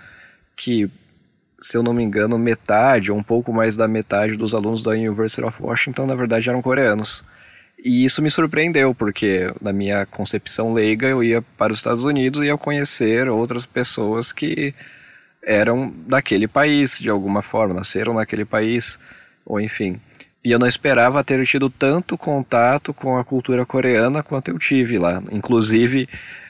que 0.55 0.91
se 1.63 1.77
eu 1.77 1.83
não 1.83 1.95
me 1.95 2.03
engano, 2.03 2.37
metade, 2.37 3.11
ou 3.11 3.17
um 3.17 3.23
pouco 3.23 3.53
mais 3.53 3.77
da 3.77 3.87
metade 3.87 4.37
dos 4.37 4.55
alunos 4.55 4.83
da 4.83 4.91
University 4.91 5.45
of 5.45 5.63
Washington, 5.63 6.07
na 6.07 6.15
verdade, 6.15 6.49
eram 6.49 6.61
coreanos. 6.61 7.25
E 7.85 8.05
isso 8.05 8.21
me 8.21 8.31
surpreendeu, 8.31 8.95
porque 8.95 9.53
na 9.61 9.73
minha 9.73 10.05
concepção 10.05 10.73
leiga 10.73 11.07
eu 11.07 11.23
ia 11.23 11.41
para 11.57 11.73
os 11.73 11.79
Estados 11.79 12.05
Unidos 12.05 12.41
e 12.41 12.47
ia 12.47 12.59
conhecer 12.59 13.29
outras 13.29 13.65
pessoas 13.65 14.33
que 14.33 14.75
eram 15.43 15.93
daquele 16.07 16.47
país, 16.47 16.99
de 16.99 17.09
alguma 17.09 17.43
forma, 17.43 17.75
nasceram 17.75 18.15
naquele 18.15 18.45
país, 18.45 18.99
ou 19.47 19.61
enfim. 19.61 20.01
E 20.45 20.51
eu 20.51 20.59
não 20.59 20.67
esperava 20.67 21.23
ter 21.23 21.45
tido 21.47 21.71
tanto 21.71 22.19
contato 22.19 22.93
com 22.93 23.17
a 23.17 23.25
cultura 23.25 23.65
coreana 23.65 24.23
quanto 24.23 24.49
eu 24.49 24.59
tive 24.59 24.99
lá. 24.99 25.23
Inclusive, 25.31 26.09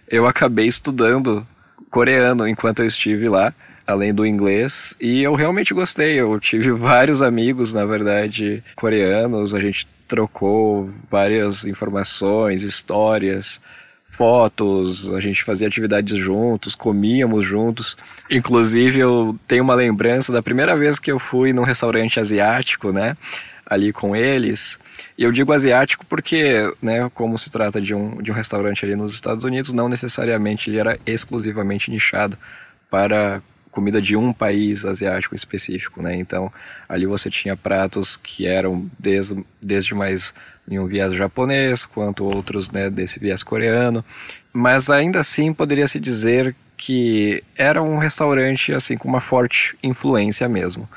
eu 0.08 0.26
acabei 0.26 0.66
estudando 0.66 1.46
coreano 1.90 2.48
enquanto 2.48 2.80
eu 2.80 2.86
estive 2.86 3.28
lá 3.28 3.54
além 3.86 4.12
do 4.12 4.26
inglês. 4.26 4.96
E 5.00 5.22
eu 5.22 5.34
realmente 5.34 5.74
gostei. 5.74 6.20
Eu 6.20 6.38
tive 6.38 6.70
vários 6.72 7.22
amigos, 7.22 7.72
na 7.72 7.84
verdade, 7.84 8.62
coreanos. 8.76 9.54
A 9.54 9.60
gente 9.60 9.86
trocou 10.08 10.90
várias 11.10 11.64
informações, 11.64 12.62
histórias, 12.62 13.60
fotos. 14.10 15.12
A 15.12 15.20
gente 15.20 15.42
fazia 15.42 15.66
atividades 15.66 16.16
juntos, 16.16 16.74
comíamos 16.74 17.46
juntos. 17.46 17.96
Inclusive, 18.30 18.98
eu 18.98 19.38
tenho 19.48 19.64
uma 19.64 19.74
lembrança 19.74 20.32
da 20.32 20.42
primeira 20.42 20.76
vez 20.76 20.98
que 20.98 21.10
eu 21.10 21.18
fui 21.18 21.52
num 21.52 21.64
restaurante 21.64 22.20
asiático, 22.20 22.92
né? 22.92 23.16
Ali 23.66 23.92
com 23.92 24.14
eles. 24.14 24.78
E 25.16 25.24
eu 25.24 25.32
digo 25.32 25.52
asiático 25.52 26.04
porque, 26.06 26.72
né, 26.80 27.10
como 27.14 27.38
se 27.38 27.50
trata 27.50 27.80
de 27.80 27.94
um, 27.94 28.20
de 28.20 28.30
um 28.30 28.34
restaurante 28.34 28.84
ali 28.84 28.94
nos 28.94 29.14
Estados 29.14 29.44
Unidos, 29.44 29.72
não 29.72 29.88
necessariamente 29.88 30.68
ele 30.68 30.78
era 30.78 30.98
exclusivamente 31.06 31.90
nichado 31.90 32.36
para 32.90 33.40
comida 33.72 34.00
de 34.00 34.14
um 34.14 34.32
país 34.32 34.84
asiático 34.84 35.34
específico, 35.34 36.00
né? 36.02 36.14
Então, 36.14 36.52
ali 36.88 37.06
você 37.06 37.28
tinha 37.30 37.56
pratos 37.56 38.16
que 38.16 38.46
eram 38.46 38.88
desde, 38.98 39.44
desde 39.60 39.94
mais 39.94 40.32
em 40.70 40.78
um 40.78 40.86
viés 40.86 41.12
japonês, 41.14 41.84
quanto 41.84 42.24
outros, 42.24 42.70
né, 42.70 42.88
desse 42.88 43.18
viés 43.18 43.42
coreano. 43.42 44.04
Mas 44.52 44.90
ainda 44.90 45.18
assim 45.18 45.52
poderia 45.52 45.88
se 45.88 45.98
dizer 45.98 46.54
que 46.76 47.42
era 47.56 47.82
um 47.82 47.96
restaurante 47.96 48.72
assim 48.72 48.96
com 48.96 49.08
uma 49.08 49.20
forte 49.20 49.76
influência 49.82 50.48
mesmo. 50.48 50.88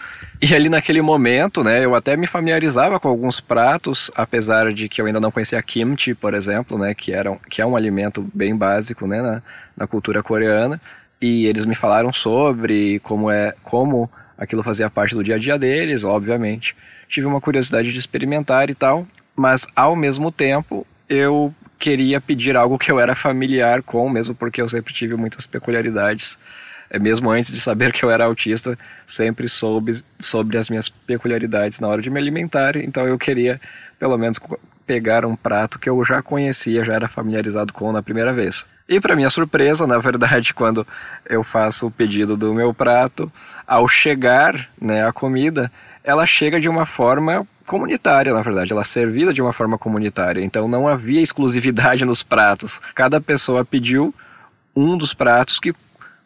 E 0.42 0.54
ali 0.54 0.68
naquele 0.68 1.02
momento, 1.02 1.64
né, 1.64 1.86
eu 1.86 1.96
até 1.96 2.18
me 2.18 2.28
familiarizava 2.28 3.00
com 3.00 3.08
alguns 3.08 3.40
pratos, 3.40 4.12
apesar 4.16 4.74
de 4.74 4.90
que 4.90 5.00
eu 5.00 5.06
ainda 5.06 5.20
não 5.20 5.32
conhecia 5.32 5.62
kimchi, 5.62 6.14
por 6.14 6.34
exemplo, 6.34 6.78
né, 6.78 6.94
que 6.94 7.14
era 7.14 7.36
que 7.50 7.62
é 7.62 7.66
um 7.66 7.76
alimento 7.76 8.28
bem 8.34 8.56
básico, 8.56 9.08
né, 9.08 9.22
na, 9.22 9.42
na 9.78 9.88
cultura 9.88 10.22
coreana 10.22 10.82
e 11.22 11.46
eles 11.46 11.66
me 11.66 11.76
falaram 11.76 12.12
sobre 12.12 13.00
como 13.00 13.32
é 13.32 13.54
como 13.64 14.10
aquilo 14.38 14.64
fazia 14.64 14.90
parte 14.90 15.16
do 15.16 15.24
dia 15.24 15.36
a 15.36 15.40
dia 15.40 15.58
deles, 15.58 16.04
obviamente. 16.04 16.76
Tive 17.08 17.28
uma 17.28 17.40
curiosidade 17.40 17.92
de 17.92 18.00
experimentar 18.00 18.70
e 18.70 18.76
tal, 18.76 19.08
mas 19.36 19.66
ao 19.76 19.96
mesmo 19.96 20.32
tempo 20.32 20.86
eu 21.08 21.54
queria 21.78 22.20
pedir 22.20 22.56
algo 22.56 22.78
que 22.78 22.92
eu 22.92 23.00
era 23.00 23.16
familiar 23.16 23.84
com, 23.84 24.10
mesmo 24.10 24.34
porque 24.34 24.62
eu 24.62 24.68
sempre 24.68 24.94
tive 24.94 25.16
muitas 25.16 25.46
peculiaridades. 25.46 26.38
É, 26.90 27.00
mesmo 27.00 27.32
antes 27.32 27.52
de 27.52 27.60
saber 27.60 27.92
que 27.92 28.04
eu 28.04 28.12
era 28.12 28.26
autista, 28.26 28.78
sempre 29.08 29.48
soube 29.48 30.04
sobre 30.20 30.58
as 30.58 30.70
minhas 30.70 30.88
peculiaridades 30.88 31.80
na 31.80 31.88
hora 31.88 32.02
de 32.02 32.10
me 32.10 32.20
alimentar, 32.20 32.76
então 32.76 33.08
eu 33.08 33.18
queria 33.18 33.60
pelo 34.00 34.18
menos 34.18 34.40
pegar 34.86 35.26
um 35.26 35.36
prato 35.36 35.80
que 35.80 35.90
eu 35.90 36.04
já 36.04 36.22
conhecia, 36.22 36.86
já 36.86 36.94
era 36.94 37.08
familiarizado 37.08 37.74
com 37.74 37.92
na 37.92 38.04
primeira 38.04 38.32
vez. 38.32 38.66
E 38.88 39.00
para 39.00 39.16
minha 39.16 39.30
surpresa, 39.30 39.88
na 39.88 39.98
verdade, 39.98 40.54
quando 40.56 40.86
eu 41.26 41.44
faço 41.44 41.88
o 41.88 41.92
pedido 41.92 42.38
do 42.38 42.54
meu 42.54 42.74
prato, 42.74 43.32
ao 43.66 43.88
chegar 43.88 44.70
né, 44.80 45.06
a 45.06 45.12
comida, 45.12 45.72
ela 46.04 46.26
chega 46.26 46.60
de 46.60 46.70
uma 46.70 46.86
forma 46.86 47.48
comunitária, 47.66 48.32
na 48.32 48.44
verdade, 48.44 48.72
ela 48.72 48.82
é 48.82 48.86
servida 48.86 49.34
de 49.34 49.42
uma 49.42 49.52
forma 49.52 49.78
comunitária. 49.78 50.44
Então 50.44 50.68
não 50.68 50.88
havia 50.88 51.22
exclusividade 51.22 52.06
nos 52.06 52.22
pratos. 52.22 52.80
Cada 52.94 53.20
pessoa 53.20 53.66
pediu 53.66 54.14
um 54.76 54.98
dos 54.98 55.14
pratos 55.14 55.60
que 55.60 55.74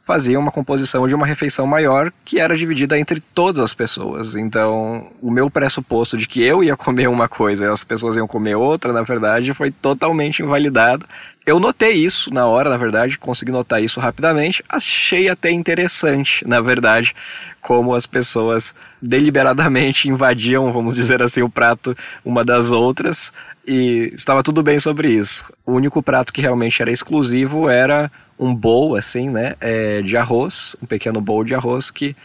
fazia 0.10 0.39
uma 0.39 0.51
composição 0.51 1.08
de 1.08 1.13
uma 1.13 1.24
refeição 1.24 1.68
maior 1.68 2.12
que 2.25 2.39
era 2.39 2.58
dividida 2.58 2.98
entre 2.98 3.20
todas 3.20 3.63
as 3.63 3.75
pessoas. 3.75 4.36
Então, 4.36 5.06
o 5.22 5.30
meu 5.30 5.51
pressuposto 5.51 6.18
de 6.18 6.28
que 6.28 6.42
eu 6.42 6.63
ia 6.63 6.75
comer 6.75 7.08
uma 7.08 7.30
coisa 7.30 7.66
e 7.66 7.68
as 7.68 7.84
pessoas 7.84 8.16
iam 8.16 8.28
comer 8.28 8.56
outra, 8.56 8.92
na 8.92 9.04
verdade, 9.04 9.54
foi 9.54 9.70
totalmente 9.70 10.42
invalidado. 10.42 11.06
Eu 11.46 11.60
notei 11.60 11.94
isso 11.94 12.34
na 12.34 12.48
hora, 12.48 12.72
na 12.72 12.78
verdade, 12.78 13.20
consegui 13.20 13.51
notar 13.51 13.84
isso 13.84 14.00
rapidamente. 14.00 14.63
Achei 14.68 15.30
até 15.30 15.51
interessante, 15.51 16.44
na 16.48 16.60
verdade, 16.60 17.16
como 17.62 17.94
as 17.94 18.08
pessoas 18.08 18.74
deliberadamente 19.00 20.10
invadiam, 20.10 20.74
vamos 20.74 20.96
dizer 20.96 21.22
assim, 21.22 21.44
o 21.44 21.50
prato 21.51 21.96
uma 22.25 22.44
das 22.44 22.72
outras 22.72 23.32
e 23.63 24.12
estava 24.16 24.42
tudo 24.42 24.63
bem 24.63 24.80
sobre 24.80 25.12
isso. 25.12 25.54
O 25.63 25.74
único 25.74 26.01
prato 26.01 26.34
que 26.34 26.42
realmente 26.42 26.82
era 26.82 26.92
exclusivo 26.92 27.70
era 27.70 28.12
um 28.39 28.55
bowl, 28.55 28.96
assim, 28.96 29.29
né, 29.29 29.55
é, 29.60 30.01
de 30.01 30.15
arroz, 30.15 30.75
um 30.81 30.86
pequeno 30.86 31.19
bowl 31.19 31.43
de 31.43 31.53
arroz 31.53 31.91
que 31.91 32.15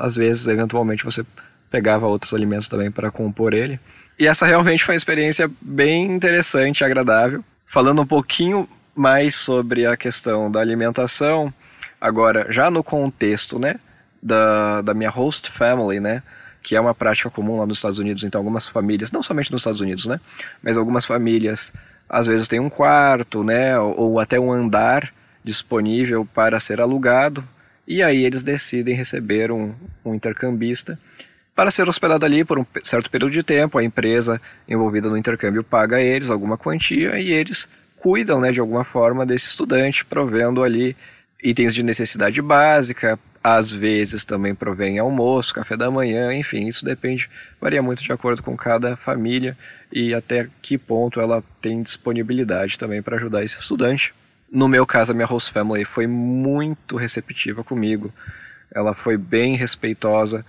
às 0.00 0.16
vezes, 0.16 0.46
eventualmente, 0.46 1.04
você 1.04 1.24
pegava 1.70 2.06
outros 2.06 2.32
alimentos 2.34 2.68
também 2.68 2.90
para 2.90 3.10
compor 3.10 3.52
ele. 3.52 3.78
E 4.18 4.26
essa 4.26 4.46
realmente 4.46 4.84
foi 4.84 4.94
uma 4.94 4.98
experiência 4.98 5.50
bem 5.60 6.12
interessante, 6.12 6.84
agradável. 6.84 7.44
Falando 7.66 8.02
um 8.02 8.06
pouquinho 8.06 8.68
mais 8.94 9.34
sobre 9.34 9.84
a 9.84 9.96
questão 9.96 10.50
da 10.50 10.60
alimentação, 10.60 11.52
agora 12.00 12.46
já 12.50 12.70
no 12.70 12.84
contexto, 12.84 13.58
né, 13.58 13.76
da, 14.22 14.80
da 14.82 14.94
minha 14.94 15.10
host 15.10 15.50
family, 15.50 15.98
né, 15.98 16.22
que 16.62 16.76
é 16.76 16.80
uma 16.80 16.94
prática 16.94 17.28
comum 17.28 17.58
lá 17.58 17.66
nos 17.66 17.78
Estados 17.78 17.98
Unidos, 17.98 18.22
então 18.22 18.40
algumas 18.40 18.66
famílias, 18.68 19.10
não 19.10 19.22
somente 19.22 19.50
nos 19.50 19.60
Estados 19.60 19.80
Unidos, 19.80 20.06
né, 20.06 20.20
mas 20.62 20.76
algumas 20.76 21.04
famílias 21.04 21.72
às 22.08 22.26
vezes 22.26 22.46
têm 22.46 22.60
um 22.60 22.70
quarto, 22.70 23.42
né, 23.42 23.78
ou 23.78 24.20
até 24.20 24.38
um 24.38 24.52
andar 24.52 25.12
disponível 25.44 26.26
para 26.34 26.58
ser 26.58 26.80
alugado, 26.80 27.44
e 27.86 28.02
aí 28.02 28.24
eles 28.24 28.42
decidem 28.42 28.94
receber 28.94 29.52
um, 29.52 29.74
um 30.04 30.14
intercambista 30.14 30.98
para 31.54 31.70
ser 31.70 31.88
hospedado 31.88 32.24
ali 32.24 32.44
por 32.44 32.58
um 32.58 32.66
certo 32.82 33.10
período 33.10 33.32
de 33.32 33.42
tempo. 33.42 33.78
A 33.78 33.84
empresa 33.84 34.40
envolvida 34.66 35.08
no 35.08 35.16
intercâmbio 35.16 35.62
paga 35.62 36.00
eles 36.00 36.30
alguma 36.30 36.56
quantia 36.56 37.18
e 37.18 37.30
eles 37.30 37.68
cuidam 37.96 38.40
né, 38.40 38.50
de 38.50 38.60
alguma 38.60 38.84
forma 38.84 39.24
desse 39.24 39.48
estudante, 39.48 40.04
provendo 40.04 40.62
ali 40.62 40.96
itens 41.42 41.74
de 41.74 41.82
necessidade 41.82 42.40
básica, 42.40 43.18
às 43.42 43.70
vezes 43.70 44.24
também 44.24 44.54
provém 44.54 44.98
almoço, 44.98 45.52
café 45.52 45.76
da 45.76 45.90
manhã, 45.90 46.32
enfim, 46.32 46.66
isso 46.66 46.82
depende, 46.82 47.28
varia 47.60 47.82
muito 47.82 48.02
de 48.02 48.10
acordo 48.10 48.42
com 48.42 48.56
cada 48.56 48.96
família 48.96 49.56
e 49.92 50.14
até 50.14 50.48
que 50.62 50.78
ponto 50.78 51.20
ela 51.20 51.44
tem 51.60 51.82
disponibilidade 51.82 52.78
também 52.78 53.02
para 53.02 53.16
ajudar 53.16 53.44
esse 53.44 53.58
estudante. 53.58 54.14
No 54.54 54.68
meu 54.68 54.86
caso, 54.86 55.10
a 55.10 55.14
minha 55.16 55.26
host 55.26 55.50
family 55.50 55.84
foi 55.84 56.06
muito 56.06 56.96
receptiva 56.96 57.64
comigo, 57.64 58.12
ela 58.72 58.94
foi 58.94 59.16
bem 59.16 59.56
respeitosa. 59.56 60.46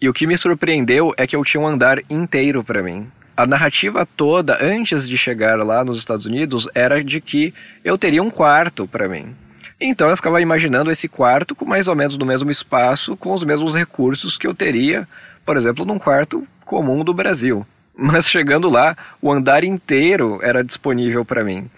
E 0.00 0.08
o 0.08 0.12
que 0.12 0.24
me 0.24 0.38
surpreendeu 0.38 1.12
é 1.16 1.26
que 1.26 1.34
eu 1.34 1.44
tinha 1.44 1.60
um 1.60 1.66
andar 1.66 1.98
inteiro 2.08 2.62
para 2.62 2.80
mim. 2.80 3.10
A 3.36 3.48
narrativa 3.48 4.06
toda, 4.06 4.56
antes 4.64 5.08
de 5.08 5.18
chegar 5.18 5.58
lá 5.66 5.84
nos 5.84 5.98
Estados 5.98 6.26
Unidos, 6.26 6.68
era 6.76 7.02
de 7.02 7.20
que 7.20 7.52
eu 7.82 7.98
teria 7.98 8.22
um 8.22 8.30
quarto 8.30 8.86
para 8.86 9.08
mim. 9.08 9.34
Então 9.80 10.08
eu 10.08 10.16
ficava 10.16 10.40
imaginando 10.40 10.88
esse 10.88 11.08
quarto 11.08 11.52
com 11.56 11.64
mais 11.64 11.88
ou 11.88 11.96
menos 11.96 12.16
no 12.16 12.24
mesmo 12.24 12.52
espaço, 12.52 13.16
com 13.16 13.32
os 13.32 13.42
mesmos 13.42 13.74
recursos 13.74 14.38
que 14.38 14.46
eu 14.46 14.54
teria, 14.54 15.08
por 15.44 15.56
exemplo, 15.56 15.84
num 15.84 15.98
quarto 15.98 16.46
comum 16.64 17.02
do 17.02 17.12
Brasil. 17.12 17.66
Mas 17.96 18.28
chegando 18.28 18.70
lá, 18.70 18.96
o 19.20 19.32
andar 19.32 19.64
inteiro 19.64 20.38
era 20.40 20.62
disponível 20.62 21.24
para 21.24 21.42
mim. 21.42 21.68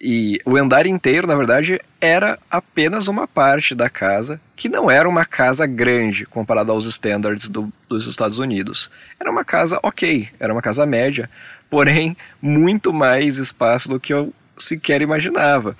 E 0.00 0.40
o 0.44 0.56
andar 0.56 0.86
inteiro, 0.86 1.26
na 1.26 1.34
verdade, 1.34 1.80
era 2.00 2.38
apenas 2.48 3.08
uma 3.08 3.26
parte 3.26 3.74
da 3.74 3.90
casa, 3.90 4.40
que 4.54 4.68
não 4.68 4.88
era 4.88 5.08
uma 5.08 5.24
casa 5.24 5.66
grande 5.66 6.24
comparado 6.24 6.70
aos 6.70 6.84
standards 6.86 7.48
do, 7.48 7.72
dos 7.88 8.06
Estados 8.06 8.38
Unidos. 8.38 8.90
Era 9.18 9.30
uma 9.30 9.44
casa 9.44 9.80
ok, 9.82 10.28
era 10.38 10.52
uma 10.52 10.62
casa 10.62 10.86
média, 10.86 11.28
porém 11.68 12.16
muito 12.40 12.92
mais 12.92 13.38
espaço 13.38 13.88
do 13.88 13.98
que 13.98 14.14
eu 14.14 14.32
sequer 14.56 15.02
imaginava. 15.02 15.76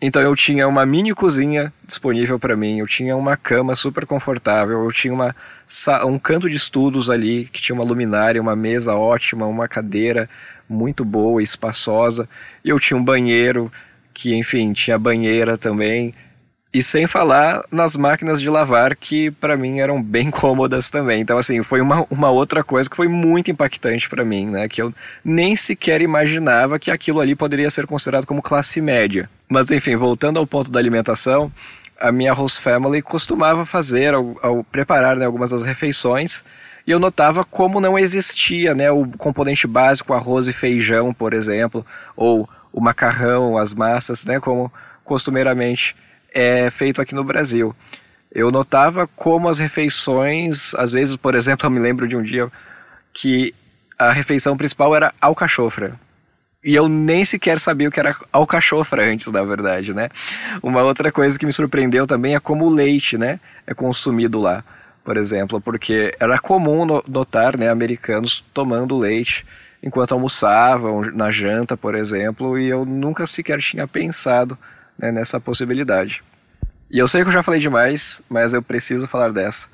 Então 0.00 0.22
eu 0.22 0.34
tinha 0.36 0.66
uma 0.68 0.86
mini 0.86 1.12
cozinha 1.12 1.72
disponível 1.84 2.38
para 2.38 2.56
mim, 2.56 2.78
eu 2.78 2.86
tinha 2.86 3.16
uma 3.16 3.36
cama 3.36 3.74
super 3.74 4.06
confortável, 4.06 4.84
eu 4.84 4.92
tinha 4.92 5.12
uma, 5.12 5.34
um 6.06 6.18
canto 6.18 6.48
de 6.48 6.54
estudos 6.56 7.10
ali 7.10 7.50
que 7.52 7.60
tinha 7.60 7.74
uma 7.74 7.84
luminária, 7.84 8.40
uma 8.40 8.54
mesa 8.54 8.94
ótima, 8.94 9.44
uma 9.44 9.66
cadeira 9.66 10.30
muito 10.68 11.04
boa, 11.04 11.42
espaçosa. 11.42 12.28
Eu 12.64 12.78
tinha 12.78 12.96
um 12.96 13.04
banheiro 13.04 13.70
que, 14.12 14.34
enfim, 14.34 14.72
tinha 14.72 14.98
banheira 14.98 15.56
também. 15.56 16.14
E 16.72 16.82
sem 16.82 17.06
falar 17.06 17.64
nas 17.72 17.96
máquinas 17.96 18.40
de 18.40 18.50
lavar, 18.50 18.94
que 18.94 19.30
para 19.30 19.56
mim 19.56 19.80
eram 19.80 20.02
bem 20.02 20.28
cômodas 20.30 20.90
também. 20.90 21.20
Então, 21.20 21.38
assim, 21.38 21.62
foi 21.62 21.80
uma, 21.80 22.06
uma 22.10 22.30
outra 22.30 22.62
coisa 22.62 22.90
que 22.90 22.96
foi 22.96 23.08
muito 23.08 23.50
impactante 23.50 24.08
para 24.08 24.24
mim, 24.24 24.46
né? 24.46 24.68
Que 24.68 24.82
eu 24.82 24.92
nem 25.24 25.56
sequer 25.56 26.02
imaginava 26.02 26.78
que 26.78 26.90
aquilo 26.90 27.20
ali 27.20 27.34
poderia 27.34 27.70
ser 27.70 27.86
considerado 27.86 28.26
como 28.26 28.42
classe 28.42 28.80
média. 28.80 29.30
Mas, 29.48 29.70
enfim, 29.70 29.96
voltando 29.96 30.38
ao 30.38 30.46
ponto 30.46 30.70
da 30.70 30.78
alimentação, 30.78 31.50
a 31.98 32.12
minha 32.12 32.32
host 32.32 32.60
family 32.60 33.00
costumava 33.02 33.64
fazer, 33.64 34.14
ao, 34.14 34.36
ao 34.42 34.64
preparar 34.64 35.16
né, 35.16 35.24
algumas 35.24 35.50
das 35.50 35.62
refeições, 35.62 36.44
e 36.88 36.90
eu 36.90 36.98
notava 36.98 37.44
como 37.44 37.82
não 37.82 37.98
existia 37.98 38.74
né, 38.74 38.90
o 38.90 39.06
componente 39.18 39.66
básico, 39.66 40.14
arroz 40.14 40.48
e 40.48 40.54
feijão, 40.54 41.12
por 41.12 41.34
exemplo, 41.34 41.84
ou 42.16 42.48
o 42.72 42.80
macarrão, 42.80 43.58
as 43.58 43.74
massas, 43.74 44.24
né, 44.24 44.40
como 44.40 44.72
costumeiramente 45.04 45.94
é 46.32 46.70
feito 46.70 47.02
aqui 47.02 47.14
no 47.14 47.22
Brasil. 47.22 47.76
Eu 48.32 48.50
notava 48.50 49.06
como 49.06 49.50
as 49.50 49.58
refeições, 49.58 50.74
às 50.76 50.90
vezes, 50.90 51.14
por 51.14 51.34
exemplo, 51.34 51.66
eu 51.66 51.70
me 51.70 51.78
lembro 51.78 52.08
de 52.08 52.16
um 52.16 52.22
dia 52.22 52.50
que 53.12 53.54
a 53.98 54.10
refeição 54.10 54.56
principal 54.56 54.96
era 54.96 55.12
alcachofra. 55.20 55.94
E 56.64 56.74
eu 56.74 56.88
nem 56.88 57.22
sequer 57.22 57.60
sabia 57.60 57.90
o 57.90 57.92
que 57.92 58.00
era 58.00 58.16
alcachofra 58.32 59.04
antes, 59.04 59.30
na 59.30 59.42
verdade, 59.42 59.92
né? 59.92 60.08
Uma 60.62 60.82
outra 60.82 61.12
coisa 61.12 61.38
que 61.38 61.44
me 61.44 61.52
surpreendeu 61.52 62.06
também 62.06 62.34
é 62.34 62.40
como 62.40 62.64
o 62.64 62.70
leite, 62.70 63.18
né, 63.18 63.38
é 63.66 63.74
consumido 63.74 64.38
lá, 64.38 64.64
por 65.08 65.16
exemplo, 65.16 65.58
porque 65.58 66.14
era 66.20 66.38
comum 66.38 66.84
notar, 67.08 67.56
né, 67.56 67.70
americanos 67.70 68.44
tomando 68.52 68.98
leite 68.98 69.42
enquanto 69.82 70.12
almoçavam, 70.12 71.00
na 71.00 71.30
janta, 71.30 71.78
por 71.78 71.94
exemplo, 71.94 72.58
e 72.58 72.68
eu 72.68 72.84
nunca 72.84 73.24
sequer 73.24 73.58
tinha 73.58 73.88
pensado 73.88 74.58
né, 74.98 75.10
nessa 75.10 75.40
possibilidade. 75.40 76.22
E 76.90 76.98
eu 76.98 77.08
sei 77.08 77.22
que 77.22 77.28
eu 77.28 77.32
já 77.32 77.42
falei 77.42 77.58
demais, 77.58 78.20
mas 78.28 78.52
eu 78.52 78.60
preciso 78.60 79.08
falar 79.08 79.32
dessa. 79.32 79.66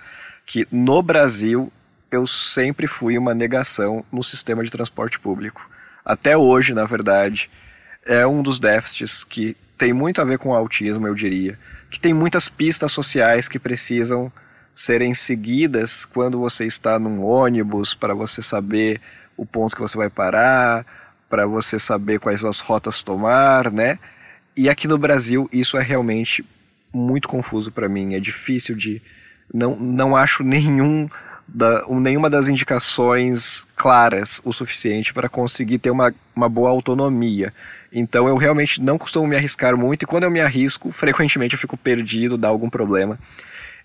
Que 0.47 0.69
no 0.71 1.03
Brasil 1.03 1.73
eu 2.13 2.29
sempre 2.29 2.87
fui 2.87 3.19
uma 3.19 3.35
negação 3.35 4.05
no 4.13 4.23
sistema 4.23 4.63
de 4.63 4.71
transporte 4.71 5.19
público. 5.19 5.69
Até 6.05 6.37
hoje, 6.37 6.73
na 6.73 6.85
verdade, 6.85 7.51
é 8.07 8.25
um 8.25 8.41
dos 8.41 8.61
déficits 8.61 9.25
que 9.25 9.57
tem 9.77 9.93
muito 9.93 10.21
a 10.21 10.25
ver 10.25 10.39
com 10.39 10.51
o 10.51 10.55
autismo, 10.55 11.09
eu 11.09 11.15
diria. 11.17 11.59
Que 11.91 11.99
tem 11.99 12.15
muitas 12.15 12.49
pistas 12.49 12.93
sociais 12.93 13.49
que 13.49 13.59
precisam 13.59 14.31
serem 14.75 15.15
seguidas 15.15 16.05
quando 16.05 16.39
você 16.39 16.65
está 16.67 16.99
num 16.99 17.23
ônibus, 17.23 17.95
para 17.95 18.15
você 18.15 18.43
saber 18.43 19.01
o 19.37 19.47
ponto 19.47 19.77
que 19.77 19.83
você 19.83 19.97
vai 19.97 20.11
parar, 20.11 20.85
para 21.29 21.47
você 21.47 21.79
saber 21.79 22.19
quais 22.19 22.45
as 22.45 22.61
rotas 22.61 23.03
tomar, 23.03 23.71
né? 23.71 23.99
E 24.57 24.69
aqui 24.69 24.87
no 24.87 24.99
Brasil 24.99 25.49
isso 25.53 25.77
é 25.77 25.83
realmente 25.83 26.45
muito 26.93 27.29
confuso 27.29 27.73
para 27.73 27.89
mim. 27.89 28.15
É 28.15 28.21
difícil 28.21 28.75
de. 28.75 29.03
Não, 29.53 29.77
não 29.77 30.17
acho 30.17 30.43
nenhum 30.43 31.09
da, 31.47 31.85
nenhuma 31.89 32.31
das 32.31 32.49
indicações 32.49 33.67
claras 33.77 34.41
o 34.45 34.53
suficiente 34.53 35.13
para 35.13 35.29
conseguir 35.29 35.79
ter 35.79 35.91
uma, 35.91 36.15
uma 36.35 36.49
boa 36.49 36.71
autonomia. 36.71 37.53
Então 37.93 38.27
eu 38.27 38.37
realmente 38.37 38.83
não 38.83 38.99
costumo 38.99 39.27
me 39.27 39.37
arriscar 39.37 39.77
muito 39.77 40.03
e 40.03 40.07
quando 40.07 40.25
eu 40.25 40.31
me 40.31 40.41
arrisco, 40.41 40.91
frequentemente 40.91 41.55
eu 41.55 41.61
fico 41.61 41.77
perdido, 41.77 42.39
dá 42.39 42.49
algum 42.49 42.71
problema. 42.71 43.19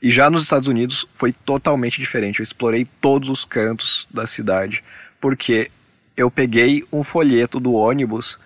E 0.02 0.10
já 0.10 0.30
nos 0.30 0.44
Estados 0.44 0.68
Unidos 0.68 1.06
foi 1.14 1.34
totalmente 1.34 2.00
diferente. 2.00 2.40
Eu 2.40 2.44
explorei 2.44 2.88
todos 3.02 3.30
os 3.30 3.44
cantos 3.44 4.08
da 4.10 4.26
cidade, 4.26 4.84
porque 5.20 5.70
eu 6.16 6.32
peguei 6.32 6.86
um 6.92 7.04
folheto 7.04 7.60
do 7.60 7.74
ônibus 7.74 8.40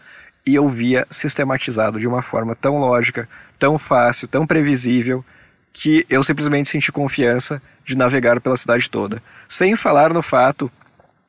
e 0.45 0.55
eu 0.55 0.67
via 0.69 1.07
sistematizado 1.09 1.99
de 1.99 2.07
uma 2.07 2.21
forma 2.21 2.55
tão 2.55 2.77
lógica, 2.77 3.29
tão 3.57 3.77
fácil, 3.77 4.27
tão 4.27 4.45
previsível, 4.45 5.23
que 5.71 6.05
eu 6.09 6.23
simplesmente 6.23 6.69
senti 6.69 6.91
confiança 6.91 7.61
de 7.85 7.97
navegar 7.97 8.39
pela 8.39 8.57
cidade 8.57 8.89
toda. 8.89 9.21
Sem 9.47 9.75
falar 9.75 10.13
no 10.13 10.21
fato 10.21 10.71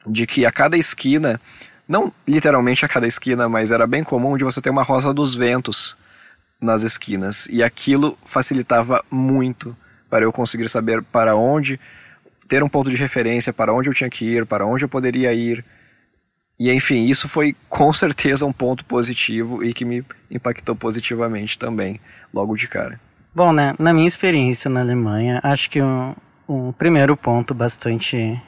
de 0.06 0.26
que 0.26 0.44
a 0.44 0.52
cada 0.52 0.76
esquina, 0.76 1.40
não 1.88 2.12
literalmente 2.26 2.84
a 2.84 2.88
cada 2.88 3.06
esquina, 3.06 3.48
mas 3.48 3.70
era 3.70 3.86
bem 3.86 4.04
comum 4.04 4.36
de 4.36 4.44
você 4.44 4.60
ter 4.60 4.70
uma 4.70 4.82
rosa 4.82 5.14
dos 5.14 5.34
ventos 5.34 5.96
nas 6.60 6.82
esquinas. 6.82 7.46
E 7.46 7.62
aquilo 7.62 8.18
facilitava 8.26 9.02
muito 9.10 9.74
para 10.14 10.24
eu 10.24 10.32
conseguir 10.32 10.68
saber 10.68 11.02
para 11.02 11.34
onde, 11.34 11.80
ter 12.46 12.62
um 12.62 12.68
ponto 12.68 12.88
de 12.88 12.94
referência 12.94 13.52
para 13.52 13.74
onde 13.74 13.88
eu 13.88 13.92
tinha 13.92 14.08
que 14.08 14.24
ir, 14.24 14.46
para 14.46 14.64
onde 14.64 14.84
eu 14.84 14.88
poderia 14.88 15.32
ir. 15.32 15.64
E 16.56 16.70
enfim, 16.70 17.06
isso 17.06 17.28
foi 17.28 17.56
com 17.68 17.90
certeza 17.92 18.46
um 18.46 18.52
ponto 18.52 18.84
positivo 18.84 19.64
e 19.64 19.74
que 19.74 19.84
me 19.84 20.04
impactou 20.30 20.76
positivamente 20.76 21.58
também, 21.58 22.00
logo 22.32 22.54
de 22.54 22.68
cara. 22.68 23.00
Bom, 23.34 23.52
né, 23.52 23.74
na 23.76 23.92
minha 23.92 24.06
experiência 24.06 24.70
na 24.70 24.82
Alemanha, 24.82 25.40
acho 25.42 25.68
que 25.68 25.82
um, 25.82 26.14
um 26.48 26.70
primeiro 26.70 27.16
ponto 27.16 27.52
bastante 27.52 28.40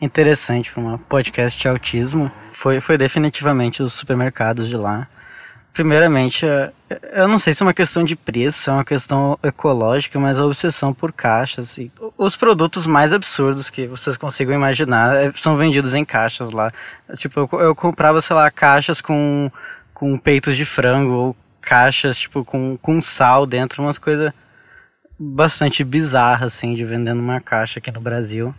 interessante 0.00 0.72
para 0.72 0.82
uma 0.82 0.98
podcast 0.98 1.56
de 1.56 1.68
autismo 1.68 2.28
foi, 2.50 2.80
foi 2.80 2.98
definitivamente 2.98 3.84
os 3.84 3.92
supermercados 3.92 4.68
de 4.68 4.76
lá. 4.76 5.06
Primeiramente, 5.74 6.46
é, 6.46 6.70
eu 7.14 7.26
não 7.26 7.36
sei 7.36 7.52
se 7.52 7.60
é 7.60 7.66
uma 7.66 7.74
questão 7.74 8.04
de 8.04 8.14
preço, 8.14 8.70
é 8.70 8.72
uma 8.72 8.84
questão 8.84 9.36
ecológica, 9.42 10.20
mas 10.20 10.38
a 10.38 10.46
obsessão 10.46 10.94
por 10.94 11.12
caixas. 11.12 11.76
E 11.76 11.90
os 12.16 12.36
produtos 12.36 12.86
mais 12.86 13.12
absurdos 13.12 13.68
que 13.68 13.84
vocês 13.88 14.16
consigam 14.16 14.54
imaginar 14.54 15.16
é, 15.16 15.32
são 15.34 15.56
vendidos 15.56 15.92
em 15.92 16.04
caixas 16.04 16.52
lá. 16.52 16.72
Tipo, 17.16 17.48
eu, 17.58 17.74
comprava, 17.74 18.20
sei 18.20 18.36
lá, 18.36 18.48
caixas 18.52 19.00
com, 19.00 19.50
com 19.92 20.16
peitos 20.16 20.56
de 20.56 20.64
frango, 20.64 21.12
ou 21.12 21.36
caixas, 21.60 22.18
tipo, 22.18 22.44
com, 22.44 22.78
com 22.80 23.02
sal 23.02 23.44
dentro, 23.44 23.82
umas 23.82 23.98
coisas 23.98 24.32
bastante 25.18 25.82
bizarras, 25.82 26.54
assim, 26.54 26.74
de 26.74 26.84
vendendo 26.84 27.18
uma 27.18 27.40
caixa 27.40 27.80
aqui 27.80 27.90
no 27.90 28.00
Brasil. 28.00 28.54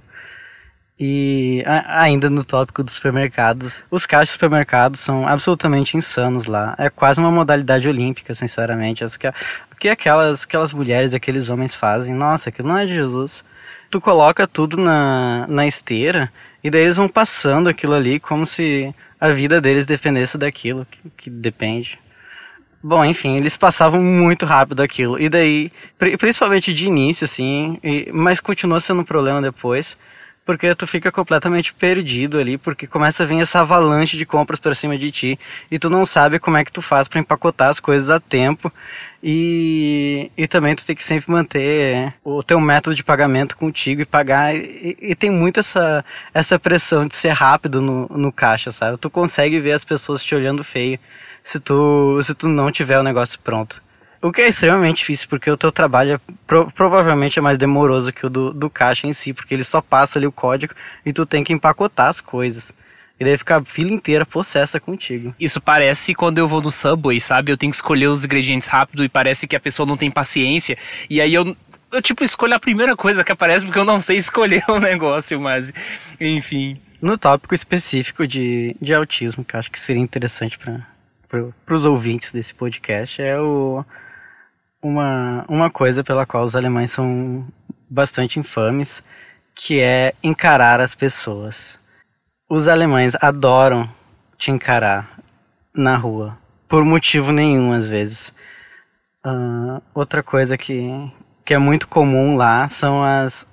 E 0.97 1.61
ainda 1.87 2.29
no 2.29 2.41
tópico 2.41 2.81
dos 2.81 2.93
supermercados, 2.93 3.83
os 3.91 4.05
caixas 4.05 4.29
de 4.29 4.33
supermercados 4.33 5.01
são 5.01 5.27
absolutamente 5.27 5.97
insanos 5.97 6.45
lá. 6.45 6.73
É 6.77 6.89
quase 6.89 7.19
uma 7.19 7.29
modalidade 7.29 7.85
olímpica, 7.87 8.33
sinceramente. 8.33 9.03
As 9.03 9.17
que, 9.17 9.27
o 9.27 9.75
que 9.77 9.89
aquelas, 9.89 10.43
aquelas 10.43 10.71
mulheres 10.71 11.13
aqueles 11.13 11.49
homens 11.49 11.75
fazem, 11.75 12.13
nossa, 12.13 12.47
aquilo 12.47 12.69
não 12.69 12.77
é 12.77 12.85
de 12.85 12.93
Jesus. 12.93 13.43
Tu 13.91 13.99
coloca 13.99 14.47
tudo 14.47 14.77
na, 14.77 15.45
na 15.47 15.67
esteira 15.67 16.31
e 16.63 16.69
daí 16.69 16.83
eles 16.83 16.95
vão 16.95 17.09
passando 17.09 17.67
aquilo 17.67 17.93
ali 17.93 18.17
como 18.17 18.45
se 18.45 18.95
a 19.19 19.29
vida 19.29 19.59
deles 19.59 19.85
dependesse 19.85 20.37
daquilo, 20.37 20.87
que, 20.89 21.09
que 21.17 21.29
depende. 21.29 21.99
Bom, 22.81 23.03
enfim, 23.03 23.35
eles 23.35 23.57
passavam 23.57 24.01
muito 24.01 24.45
rápido 24.45 24.81
aquilo. 24.81 25.19
E 25.19 25.27
daí, 25.27 25.71
principalmente 26.17 26.73
de 26.73 26.85
início, 26.85 27.25
assim, 27.25 27.79
e, 27.83 28.09
mas 28.13 28.39
continua 28.39 28.79
sendo 28.79 29.01
um 29.01 29.05
problema 29.05 29.41
depois 29.41 29.97
porque 30.45 30.75
tu 30.75 30.85
fica 30.85 31.11
completamente 31.11 31.73
perdido 31.73 32.37
ali, 32.37 32.57
porque 32.57 32.85
começa 32.85 33.23
a 33.23 33.25
vir 33.25 33.41
essa 33.41 33.61
avalanche 33.61 34.15
de 34.15 34.25
compras 34.25 34.59
para 34.59 34.75
cima 34.75 34.97
de 34.97 35.11
ti 35.11 35.39
e 35.71 35.79
tu 35.79 35.89
não 35.89 36.05
sabe 36.05 36.37
como 36.37 36.55
é 36.55 36.63
que 36.63 36.71
tu 36.71 36.81
faz 36.81 37.07
para 37.07 37.19
empacotar 37.19 37.69
as 37.69 37.79
coisas 37.79 38.09
a 38.09 38.19
tempo 38.19 38.71
e, 39.23 40.29
e 40.37 40.47
também 40.47 40.75
tu 40.75 40.85
tem 40.85 40.95
que 40.95 41.03
sempre 41.03 41.31
manter 41.31 42.13
o 42.23 42.43
teu 42.43 42.59
método 42.59 42.95
de 42.95 43.03
pagamento 43.03 43.57
contigo 43.57 44.01
e 44.01 44.05
pagar 44.05 44.55
e, 44.55 44.95
e 45.01 45.15
tem 45.15 45.31
muito 45.31 45.59
essa, 45.59 46.05
essa 46.31 46.59
pressão 46.59 47.07
de 47.07 47.15
ser 47.15 47.31
rápido 47.31 47.81
no, 47.81 48.07
no 48.09 48.31
caixa, 48.31 48.71
sabe? 48.71 48.97
Tu 48.97 49.09
consegue 49.09 49.59
ver 49.59 49.71
as 49.71 49.83
pessoas 49.83 50.23
te 50.23 50.35
olhando 50.35 50.63
feio 50.63 50.99
se 51.43 51.59
tu, 51.59 52.21
se 52.23 52.35
tu 52.35 52.47
não 52.47 52.71
tiver 52.71 52.99
o 52.99 53.03
negócio 53.03 53.39
pronto. 53.39 53.84
O 54.25 54.31
que 54.31 54.41
é 54.41 54.47
extremamente 54.47 54.97
difícil, 54.97 55.27
porque 55.29 55.51
o 55.51 55.55
teu 55.55 55.71
trabalho 55.71 56.13
é, 56.13 56.19
pro, 56.47 56.71
provavelmente 56.71 57.37
é 57.37 57.41
mais 57.43 57.59
demoroso 57.59 58.11
que 58.11 58.25
o 58.25 58.29
do, 58.29 58.51
do 58.51 58.71
caixa 58.71 59.05
em 59.05 59.13
si, 59.13 59.31
porque 59.31 59.53
ele 59.53 59.63
só 59.63 59.81
passa 59.81 60.17
ali 60.17 60.25
o 60.25 60.31
código 60.31 60.73
e 61.05 61.13
tu 61.13 61.27
tem 61.27 61.43
que 61.43 61.53
empacotar 61.53 62.07
as 62.07 62.19
coisas. 62.19 62.73
E 63.19 63.23
daí 63.23 63.37
fica 63.37 63.57
a 63.57 63.63
fila 63.63 63.91
inteira 63.91 64.25
possessa 64.25 64.79
contigo. 64.79 65.35
Isso 65.39 65.61
parece 65.61 66.15
quando 66.15 66.39
eu 66.39 66.47
vou 66.47 66.59
no 66.59 66.71
Subway, 66.71 67.19
sabe? 67.19 67.51
Eu 67.51 67.57
tenho 67.57 67.69
que 67.69 67.75
escolher 67.75 68.07
os 68.07 68.25
ingredientes 68.25 68.67
rápido 68.67 69.03
e 69.03 69.09
parece 69.09 69.45
que 69.45 69.55
a 69.55 69.59
pessoa 69.59 69.85
não 69.85 69.95
tem 69.95 70.09
paciência. 70.09 70.75
E 71.07 71.21
aí 71.21 71.31
eu, 71.31 71.55
eu 71.91 72.01
tipo, 72.01 72.23
escolho 72.23 72.55
a 72.55 72.59
primeira 72.59 72.95
coisa 72.95 73.23
que 73.23 73.31
aparece 73.31 73.63
porque 73.63 73.77
eu 73.77 73.85
não 73.85 73.99
sei 73.99 74.17
escolher 74.17 74.63
o 74.67 74.73
um 74.73 74.79
negócio, 74.79 75.39
mas 75.39 75.71
enfim. 76.19 76.81
No 76.99 77.15
tópico 77.15 77.53
específico 77.53 78.25
de, 78.25 78.75
de 78.81 78.91
autismo, 78.91 79.45
que 79.45 79.55
eu 79.55 79.59
acho 79.59 79.69
que 79.69 79.79
seria 79.79 80.01
interessante 80.01 80.57
para 80.57 81.75
os 81.75 81.85
ouvintes 81.85 82.31
desse 82.31 82.55
podcast, 82.55 83.21
é 83.21 83.39
o 83.39 83.85
uma, 84.85 85.43
uma 85.47 85.69
coisa 85.71 86.03
pela 86.03 86.27
qual 86.27 86.43
os 86.43 86.55
alemães 86.55 86.91
são 86.91 87.43
bastante 87.89 88.39
infames, 88.39 89.03
que 89.55 89.81
é 89.81 90.13
encarar 90.21 90.79
as 90.79 90.93
pessoas. 90.93 91.79
Os 92.47 92.67
alemães 92.67 93.15
adoram 93.19 93.89
te 94.37 94.51
encarar 94.51 95.17
na 95.73 95.97
rua, 95.97 96.37
por 96.69 96.85
motivo 96.85 97.31
nenhum 97.31 97.73
às 97.73 97.87
vezes. 97.87 98.31
Uh, 99.25 99.81
outra 99.91 100.21
coisa 100.21 100.55
que, 100.55 100.87
que 101.43 101.55
é 101.55 101.57
muito 101.57 101.87
comum 101.87 102.35
lá 102.35 102.69
são 102.69 103.03
as, 103.03 103.47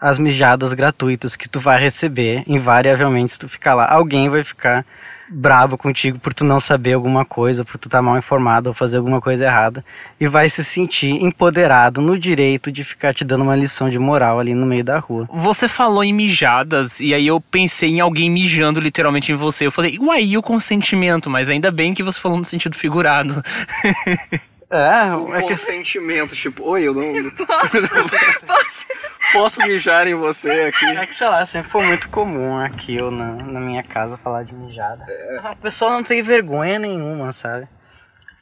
as 0.00 0.18
mijadas 0.18 0.74
gratuitas 0.74 1.36
que 1.36 1.48
tu 1.48 1.60
vai 1.60 1.80
receber, 1.80 2.42
invariavelmente, 2.44 3.34
se 3.34 3.38
tu 3.38 3.48
ficar 3.48 3.74
lá. 3.74 3.88
Alguém 3.88 4.28
vai 4.28 4.42
ficar 4.42 4.84
brabo 5.32 5.78
contigo 5.78 6.18
por 6.18 6.34
tu 6.34 6.44
não 6.44 6.60
saber 6.60 6.92
alguma 6.92 7.24
coisa, 7.24 7.64
por 7.64 7.78
tu 7.78 7.88
estar 7.88 7.98
tá 7.98 8.02
mal 8.02 8.18
informado 8.18 8.68
ou 8.68 8.74
fazer 8.74 8.98
alguma 8.98 9.20
coisa 9.20 9.44
errada 9.44 9.84
e 10.20 10.28
vai 10.28 10.48
se 10.48 10.62
sentir 10.62 11.22
empoderado 11.22 12.00
no 12.00 12.18
direito 12.18 12.70
de 12.70 12.84
ficar 12.84 13.14
te 13.14 13.24
dando 13.24 13.42
uma 13.42 13.56
lição 13.56 13.88
de 13.88 13.98
moral 13.98 14.38
ali 14.38 14.54
no 14.54 14.66
meio 14.66 14.84
da 14.84 14.98
rua. 14.98 15.28
Você 15.32 15.66
falou 15.66 16.04
em 16.04 16.12
mijadas 16.12 17.00
e 17.00 17.14
aí 17.14 17.26
eu 17.26 17.40
pensei 17.40 17.90
em 17.90 18.00
alguém 18.00 18.30
mijando 18.30 18.80
literalmente 18.80 19.32
em 19.32 19.34
você. 19.34 19.66
Eu 19.66 19.72
falei, 19.72 19.98
uai, 19.98 20.22
e 20.22 20.38
o 20.38 20.42
consentimento? 20.42 21.30
Mas 21.30 21.48
ainda 21.48 21.70
bem 21.70 21.94
que 21.94 22.02
você 22.02 22.20
falou 22.20 22.38
no 22.38 22.44
sentido 22.44 22.76
figurado. 22.76 23.42
É, 24.72 25.14
um 25.14 25.34
é 25.34 25.42
que 25.42 25.54
sentimento, 25.56 26.34
tipo, 26.34 26.64
oi, 26.64 26.88
eu 26.88 26.94
não. 26.94 27.30
Posso, 27.36 28.46
posso. 28.46 28.86
posso 29.32 29.60
mijar 29.62 30.06
em 30.06 30.14
você 30.14 30.50
aqui? 30.50 30.86
É 30.86 31.06
que 31.06 31.14
sei 31.14 31.28
lá, 31.28 31.44
sempre 31.44 31.70
foi 31.70 31.84
muito 31.84 32.08
comum 32.08 32.58
aqui 32.58 33.00
ou 33.00 33.10
na, 33.10 33.32
na 33.34 33.60
minha 33.60 33.82
casa 33.82 34.16
falar 34.16 34.44
de 34.44 34.54
mijada. 34.54 35.04
É. 35.08 35.40
A 35.44 35.56
pessoa 35.56 35.90
não 35.90 36.02
tem 36.02 36.22
vergonha 36.22 36.78
nenhuma, 36.78 37.32
sabe? 37.32 37.68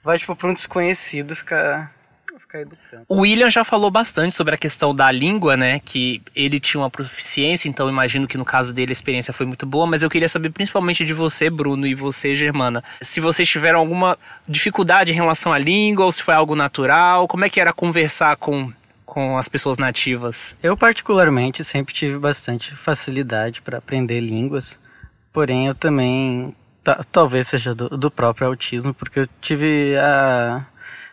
Vai 0.05 0.19
tipo 0.19 0.37
pra 0.37 0.49
um 0.49 0.55
desconhecido 0.55 1.35
ficar 1.35 1.93
O 3.09 3.21
William 3.21 3.51
já 3.51 3.65
falou 3.65 3.91
bastante 3.91 4.35
sobre 4.35 4.55
a 4.55 4.59
questão 4.59 4.95
da 4.95 5.11
língua, 5.11 5.57
né? 5.57 5.81
Que 5.81 6.23
ele 6.35 6.59
tinha 6.59 6.81
uma 6.81 6.91
proficiência, 6.91 7.69
então 7.69 7.89
imagino 7.89 8.27
que 8.27 8.39
no 8.39 8.45
caso 8.45 8.73
dele 8.73 8.91
a 8.91 8.93
experiência 8.93 9.33
foi 9.33 9.47
muito 9.47 9.67
boa, 9.67 9.87
mas 9.87 10.03
eu 10.03 10.11
queria 10.11 10.29
saber 10.29 10.51
principalmente 10.51 11.05
de 11.05 11.13
você, 11.13 11.49
Bruno, 11.49 11.87
e 11.87 11.95
você, 11.95 12.35
Germana. 12.35 12.83
Se 13.01 13.21
vocês 13.21 13.49
tiveram 13.49 13.79
alguma 13.79 14.19
dificuldade 14.49 15.13
em 15.13 15.15
relação 15.15 15.53
à 15.53 15.59
língua, 15.59 16.05
ou 16.05 16.13
se 16.13 16.23
foi 16.23 16.35
algo 16.35 16.55
natural, 16.55 17.29
como 17.29 17.45
é 17.45 17.51
que 17.51 17.61
era 17.61 17.73
conversar 17.73 18.37
com 18.37 18.73
com 19.11 19.37
as 19.37 19.49
pessoas 19.49 19.77
nativas? 19.77 20.57
Eu 20.63 20.77
particularmente 20.77 21.65
sempre 21.65 21.93
tive 21.93 22.17
bastante 22.17 22.77
facilidade 22.77 23.61
para 23.61 23.79
aprender 23.79 24.21
línguas, 24.21 24.79
porém 25.33 25.67
eu 25.67 25.75
também 25.75 26.55
talvez 27.11 27.49
seja 27.49 27.75
do, 27.75 27.89
do, 27.89 28.11
próprio 28.11 28.47
autismo, 28.47 28.95
porque 28.95 29.21
eu 29.21 29.29
tive 29.41 29.97
a 29.99 30.65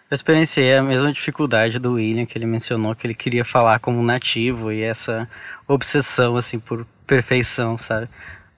eu 0.09 0.15
experienciei 0.15 0.75
a 0.75 0.83
mesma 0.83 1.11
dificuldade 1.11 1.79
do 1.79 1.93
William, 1.93 2.25
que 2.25 2.37
ele 2.37 2.45
mencionou 2.45 2.95
que 2.95 3.05
ele 3.05 3.13
queria 3.13 3.43
falar 3.43 3.79
como 3.79 4.01
nativo 4.01 4.71
e 4.71 4.81
essa 4.81 5.29
obsessão, 5.67 6.37
assim, 6.37 6.59
por 6.59 6.85
perfeição, 7.05 7.77
sabe? 7.77 8.07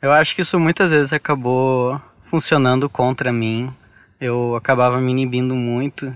Eu 0.02 0.12
acho 0.12 0.36
que 0.36 0.42
isso 0.42 0.60
muitas 0.60 0.92
vezes 0.92 1.12
acabou 1.12 2.00
funcionando 2.30 2.88
contra 2.88 3.34
mim. 3.34 3.74
Eu 4.22 4.56
acabava 4.56 5.02
me 5.02 5.12
inibindo 5.12 5.56
muito, 5.56 6.16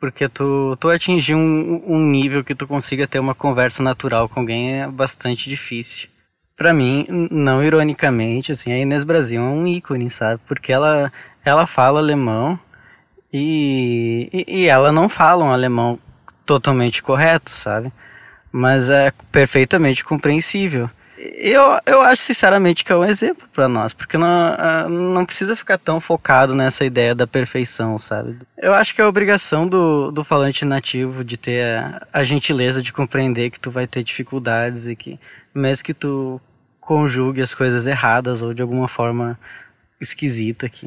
porque 0.00 0.28
tu, 0.28 0.76
tu 0.80 0.88
atingir 0.88 1.34
um, 1.34 1.82
um 1.86 2.00
nível 2.04 2.42
que 2.42 2.54
tu 2.54 2.66
consiga 2.66 3.06
ter 3.06 3.20
uma 3.20 3.34
conversa 3.34 3.82
natural 3.82 4.28
com 4.28 4.40
alguém 4.40 4.80
é 4.82 4.88
bastante 4.88 5.48
difícil. 5.48 6.08
Para 6.56 6.72
mim, 6.72 7.06
não 7.30 7.62
ironicamente, 7.62 8.50
assim, 8.50 8.72
a 8.72 8.78
Inês 8.78 9.04
Brasil 9.04 9.40
é 9.40 9.44
um 9.44 9.66
ícone, 9.66 10.10
sabe? 10.10 10.40
Porque 10.46 10.72
ela, 10.72 11.12
ela 11.44 11.66
fala 11.66 12.00
alemão, 12.00 12.58
e, 13.32 14.28
e, 14.32 14.62
e 14.62 14.66
ela 14.66 14.92
não 14.92 15.08
fala 15.08 15.44
um 15.44 15.50
alemão 15.52 15.98
totalmente 16.44 17.02
correto, 17.02 17.50
sabe? 17.50 17.92
Mas 18.52 18.88
é 18.88 19.12
perfeitamente 19.30 20.04
compreensível. 20.04 20.88
Eu, 21.18 21.62
eu 21.86 22.02
acho 22.02 22.22
sinceramente 22.22 22.84
que 22.84 22.92
é 22.92 22.96
um 22.96 23.04
exemplo 23.04 23.48
para 23.52 23.68
nós, 23.68 23.92
porque 23.92 24.18
não, 24.18 24.88
não 24.88 25.26
precisa 25.26 25.56
ficar 25.56 25.78
tão 25.78 26.00
focado 26.00 26.54
nessa 26.54 26.84
ideia 26.84 27.14
da 27.14 27.26
perfeição, 27.26 27.98
sabe? 27.98 28.38
Eu 28.56 28.72
acho 28.74 28.94
que 28.94 29.00
é 29.00 29.06
obrigação 29.06 29.66
do, 29.66 30.10
do 30.10 30.22
falante 30.22 30.64
nativo 30.64 31.24
de 31.24 31.36
ter 31.36 31.78
a, 31.78 32.06
a 32.12 32.24
gentileza 32.24 32.82
de 32.82 32.92
compreender 32.92 33.50
que 33.50 33.58
tu 33.58 33.70
vai 33.70 33.86
ter 33.86 34.04
dificuldades 34.04 34.86
e 34.86 34.94
que, 34.94 35.18
mesmo 35.54 35.84
que 35.84 35.94
tu 35.94 36.40
conjugue 36.80 37.42
as 37.42 37.54
coisas 37.54 37.86
erradas 37.86 38.42
ou 38.42 38.54
de 38.54 38.62
alguma 38.62 38.86
forma 38.86 39.38
esquisita, 40.00 40.68
que 40.68 40.86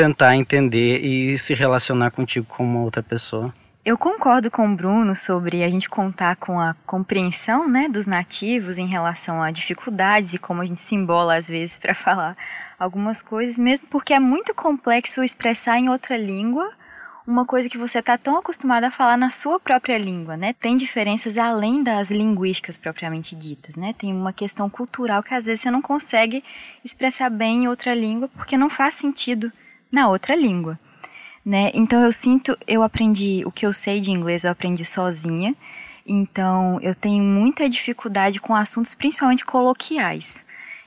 tentar 0.00 0.34
entender 0.34 1.04
e 1.04 1.36
se 1.36 1.52
relacionar 1.52 2.10
contigo 2.10 2.46
como 2.48 2.78
outra 2.78 3.02
pessoa. 3.02 3.52
Eu 3.84 3.98
concordo 3.98 4.50
com 4.50 4.66
o 4.66 4.74
Bruno 4.74 5.14
sobre 5.14 5.62
a 5.62 5.68
gente 5.68 5.90
contar 5.90 6.36
com 6.36 6.58
a 6.58 6.74
compreensão 6.86 7.68
né, 7.68 7.86
dos 7.86 8.06
nativos 8.06 8.78
em 8.78 8.86
relação 8.86 9.42
a 9.42 9.50
dificuldades 9.50 10.32
e 10.32 10.38
como 10.38 10.62
a 10.62 10.64
gente 10.64 10.80
se 10.80 10.94
embola 10.94 11.36
às 11.36 11.48
vezes 11.48 11.76
para 11.76 11.92
falar 11.94 12.34
algumas 12.78 13.20
coisas, 13.20 13.58
mesmo 13.58 13.88
porque 13.88 14.14
é 14.14 14.18
muito 14.18 14.54
complexo 14.54 15.22
expressar 15.22 15.78
em 15.78 15.90
outra 15.90 16.16
língua 16.16 16.70
uma 17.26 17.44
coisa 17.44 17.68
que 17.68 17.76
você 17.76 17.98
está 17.98 18.16
tão 18.16 18.38
acostumado 18.38 18.84
a 18.84 18.90
falar 18.90 19.18
na 19.18 19.28
sua 19.28 19.60
própria 19.60 19.98
língua, 19.98 20.36
né? 20.36 20.54
Tem 20.54 20.76
diferenças 20.78 21.36
além 21.36 21.82
das 21.82 22.10
linguísticas 22.10 22.76
propriamente 22.76 23.36
ditas, 23.36 23.76
né? 23.76 23.94
Tem 23.98 24.12
uma 24.12 24.32
questão 24.32 24.70
cultural 24.70 25.22
que 25.22 25.34
às 25.34 25.44
vezes 25.44 25.60
você 25.60 25.70
não 25.70 25.82
consegue 25.82 26.42
expressar 26.82 27.28
bem 27.28 27.64
em 27.64 27.68
outra 27.68 27.94
língua 27.94 28.28
porque 28.28 28.56
não 28.56 28.70
faz 28.70 28.94
sentido 28.94 29.52
na 29.90 30.08
outra 30.08 30.34
língua. 30.34 30.78
Né? 31.44 31.70
Então 31.74 32.02
eu 32.02 32.12
sinto, 32.12 32.56
eu 32.66 32.82
aprendi 32.82 33.42
o 33.46 33.50
que 33.50 33.66
eu 33.66 33.72
sei 33.72 34.00
de 34.00 34.10
inglês, 34.10 34.44
eu 34.44 34.50
aprendi 34.50 34.84
sozinha. 34.84 35.54
Então 36.06 36.78
eu 36.82 36.94
tenho 36.94 37.22
muita 37.22 37.68
dificuldade 37.68 38.40
com 38.40 38.54
assuntos 38.54 38.94
principalmente 38.94 39.44
coloquiais. 39.44 40.44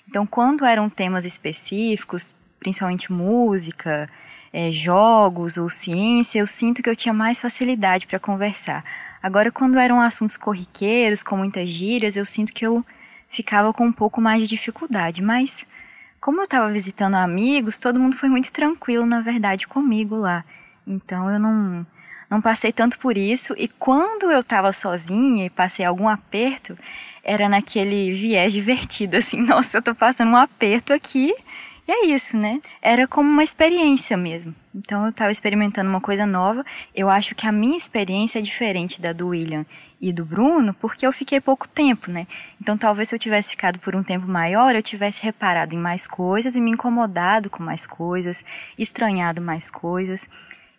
Então 0.07 0.25
quando 0.25 0.65
eram 0.65 0.89
temas 0.89 1.25
específicos, 1.25 2.35
principalmente 2.59 3.11
música, 3.11 4.09
é, 4.51 4.71
jogos 4.71 5.57
ou 5.57 5.69
ciência, 5.69 6.39
eu 6.39 6.47
sinto 6.47 6.83
que 6.83 6.89
eu 6.89 6.95
tinha 6.95 7.13
mais 7.13 7.41
facilidade 7.41 8.05
para 8.05 8.19
conversar. 8.19 8.85
Agora 9.21 9.51
quando 9.51 9.79
eram 9.79 9.99
assuntos 9.99 10.37
corriqueiros, 10.37 11.23
com 11.23 11.35
muitas 11.35 11.67
gírias, 11.67 12.15
eu 12.15 12.25
sinto 12.25 12.53
que 12.53 12.65
eu 12.65 12.85
ficava 13.29 13.73
com 13.73 13.85
um 13.87 13.91
pouco 13.91 14.21
mais 14.21 14.43
de 14.43 14.49
dificuldade, 14.49 15.21
mas 15.21 15.65
como 16.23 16.39
eu 16.39 16.45
estava 16.45 16.71
visitando 16.71 17.15
amigos, 17.15 17.77
todo 17.77 17.99
mundo 17.99 18.15
foi 18.15 18.29
muito 18.29 18.49
tranquilo, 18.49 19.05
na 19.05 19.19
verdade, 19.19 19.67
comigo 19.67 20.15
lá. 20.15 20.45
Então 20.87 21.29
eu 21.29 21.37
não, 21.37 21.85
não 22.29 22.41
passei 22.41 22.71
tanto 22.71 22.97
por 22.97 23.17
isso. 23.17 23.53
E 23.57 23.67
quando 23.67 24.31
eu 24.31 24.39
estava 24.39 24.71
sozinha 24.71 25.45
e 25.45 25.49
passei 25.49 25.83
algum 25.85 26.07
aperto, 26.07 26.77
era 27.21 27.49
naquele 27.49 28.13
viés 28.13 28.53
divertido, 28.53 29.17
assim, 29.17 29.41
nossa, 29.43 29.79
eu 29.79 29.81
tô 29.81 29.93
passando 29.93 30.31
um 30.31 30.37
aperto 30.37 30.93
aqui. 30.93 31.35
E 31.85 31.91
é 31.91 32.05
isso, 32.05 32.37
né? 32.37 32.61
Era 32.81 33.05
como 33.07 33.29
uma 33.29 33.43
experiência 33.43 34.15
mesmo. 34.15 34.55
Então 34.73 35.03
eu 35.03 35.09
estava 35.09 35.31
experimentando 35.31 35.89
uma 35.89 35.99
coisa 35.99 36.25
nova. 36.25 36.65
Eu 36.95 37.09
acho 37.09 37.35
que 37.35 37.45
a 37.45 37.51
minha 37.51 37.77
experiência 37.77 38.39
é 38.39 38.41
diferente 38.41 39.01
da 39.01 39.11
do 39.11 39.27
William 39.29 39.65
e 39.99 40.11
do 40.13 40.23
Bruno, 40.23 40.73
porque 40.75 41.05
eu 41.05 41.11
fiquei 41.11 41.41
pouco 41.41 41.67
tempo, 41.67 42.09
né? 42.09 42.25
Então 42.61 42.77
talvez 42.77 43.09
se 43.09 43.15
eu 43.15 43.19
tivesse 43.19 43.51
ficado 43.51 43.79
por 43.79 43.95
um 43.95 44.03
tempo 44.03 44.27
maior, 44.27 44.73
eu 44.75 44.81
tivesse 44.81 45.21
reparado 45.21 45.75
em 45.75 45.77
mais 45.77 46.07
coisas 46.07 46.55
e 46.55 46.61
me 46.61 46.71
incomodado 46.71 47.49
com 47.49 47.61
mais 47.61 47.85
coisas, 47.85 48.43
estranhado 48.77 49.41
mais 49.41 49.69
coisas. 49.69 50.27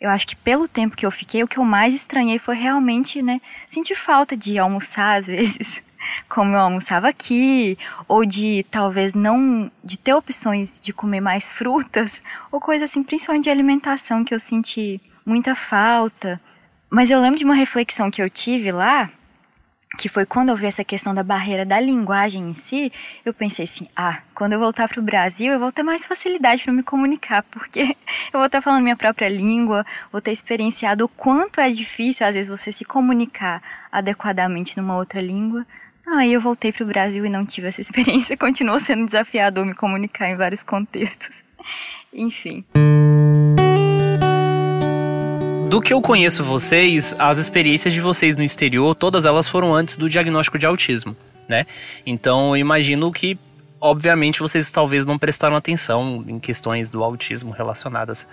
eu 0.00 0.10
acho 0.10 0.26
que 0.26 0.36
pelo 0.36 0.68
tempo 0.68 0.96
que 0.96 1.06
eu 1.06 1.10
fiquei, 1.10 1.42
o 1.42 1.48
que 1.48 1.58
eu 1.58 1.64
mais 1.64 1.94
estranhei 1.94 2.38
foi 2.38 2.56
realmente, 2.56 3.22
né, 3.22 3.40
sentir 3.66 3.94
falta 3.94 4.36
de 4.36 4.58
almoçar 4.58 5.18
às 5.18 5.26
vezes, 5.26 5.82
como 6.28 6.54
eu 6.54 6.60
almoçava 6.60 7.08
aqui, 7.08 7.78
ou 8.08 8.24
de 8.24 8.64
talvez 8.70 9.14
não 9.14 9.70
de 9.82 9.96
ter 9.96 10.14
opções 10.14 10.80
de 10.80 10.92
comer 10.92 11.20
mais 11.20 11.48
frutas, 11.48 12.20
ou 12.50 12.60
coisa 12.60 12.84
assim, 12.84 13.02
principalmente 13.02 13.44
de 13.44 13.50
alimentação 13.50 14.24
que 14.24 14.34
eu 14.34 14.40
senti 14.40 15.00
muita 15.24 15.54
falta. 15.54 16.40
Mas 16.90 17.10
eu 17.10 17.20
lembro 17.20 17.38
de 17.38 17.44
uma 17.44 17.54
reflexão 17.54 18.10
que 18.10 18.22
eu 18.22 18.30
tive 18.30 18.70
lá, 18.70 19.10
que 19.96 20.08
foi 20.08 20.26
quando 20.26 20.48
eu 20.48 20.56
vi 20.56 20.66
essa 20.66 20.84
questão 20.84 21.14
da 21.14 21.22
barreira 21.22 21.64
da 21.64 21.78
linguagem 21.80 22.50
em 22.50 22.54
si, 22.54 22.92
eu 23.24 23.32
pensei 23.32 23.64
assim: 23.64 23.88
ah, 23.96 24.18
quando 24.34 24.52
eu 24.52 24.58
voltar 24.58 24.88
para 24.88 25.00
o 25.00 25.02
Brasil, 25.02 25.52
eu 25.52 25.58
vou 25.58 25.72
ter 25.72 25.82
mais 25.82 26.04
facilidade 26.04 26.64
para 26.64 26.72
me 26.72 26.82
comunicar, 26.82 27.42
porque 27.44 27.80
eu 28.32 28.38
vou 28.38 28.46
estar 28.46 28.60
falando 28.60 28.82
minha 28.82 28.96
própria 28.96 29.28
língua, 29.28 29.86
vou 30.10 30.20
ter 30.20 30.32
experienciado 30.32 31.04
o 31.04 31.08
quanto 31.08 31.60
é 31.60 31.70
difícil, 31.70 32.26
às 32.26 32.34
vezes, 32.34 32.48
você 32.48 32.72
se 32.72 32.84
comunicar 32.84 33.62
adequadamente 33.90 34.76
numa 34.76 34.96
outra 34.96 35.20
língua. 35.20 35.66
Aí 36.06 36.32
eu 36.32 36.40
voltei 36.40 36.72
para 36.72 36.84
o 36.84 36.86
Brasil 36.86 37.24
e 37.24 37.30
não 37.30 37.44
tive 37.46 37.68
essa 37.68 37.80
experiência, 37.82 38.36
continuou 38.36 38.78
sendo 38.80 39.06
desafiador 39.06 39.64
me 39.64 39.74
comunicar 39.74 40.28
em 40.28 40.36
vários 40.36 40.62
contextos. 40.62 41.42
Enfim 42.12 42.64
do 45.74 45.80
que 45.80 45.92
eu 45.92 46.00
conheço 46.00 46.44
vocês, 46.44 47.16
as 47.18 47.36
experiências 47.36 47.92
de 47.92 48.00
vocês 48.00 48.36
no 48.36 48.44
exterior, 48.44 48.94
todas 48.94 49.26
elas 49.26 49.48
foram 49.48 49.72
antes 49.72 49.96
do 49.96 50.08
diagnóstico 50.08 50.56
de 50.56 50.64
autismo, 50.64 51.16
né? 51.48 51.66
Então 52.06 52.54
eu 52.54 52.58
imagino 52.58 53.10
que, 53.10 53.36
obviamente, 53.80 54.38
vocês 54.38 54.70
talvez 54.70 55.04
não 55.04 55.18
prestaram 55.18 55.56
atenção 55.56 56.24
em 56.28 56.38
questões 56.38 56.88
do 56.88 57.02
autismo 57.02 57.50
relacionadas 57.50 58.24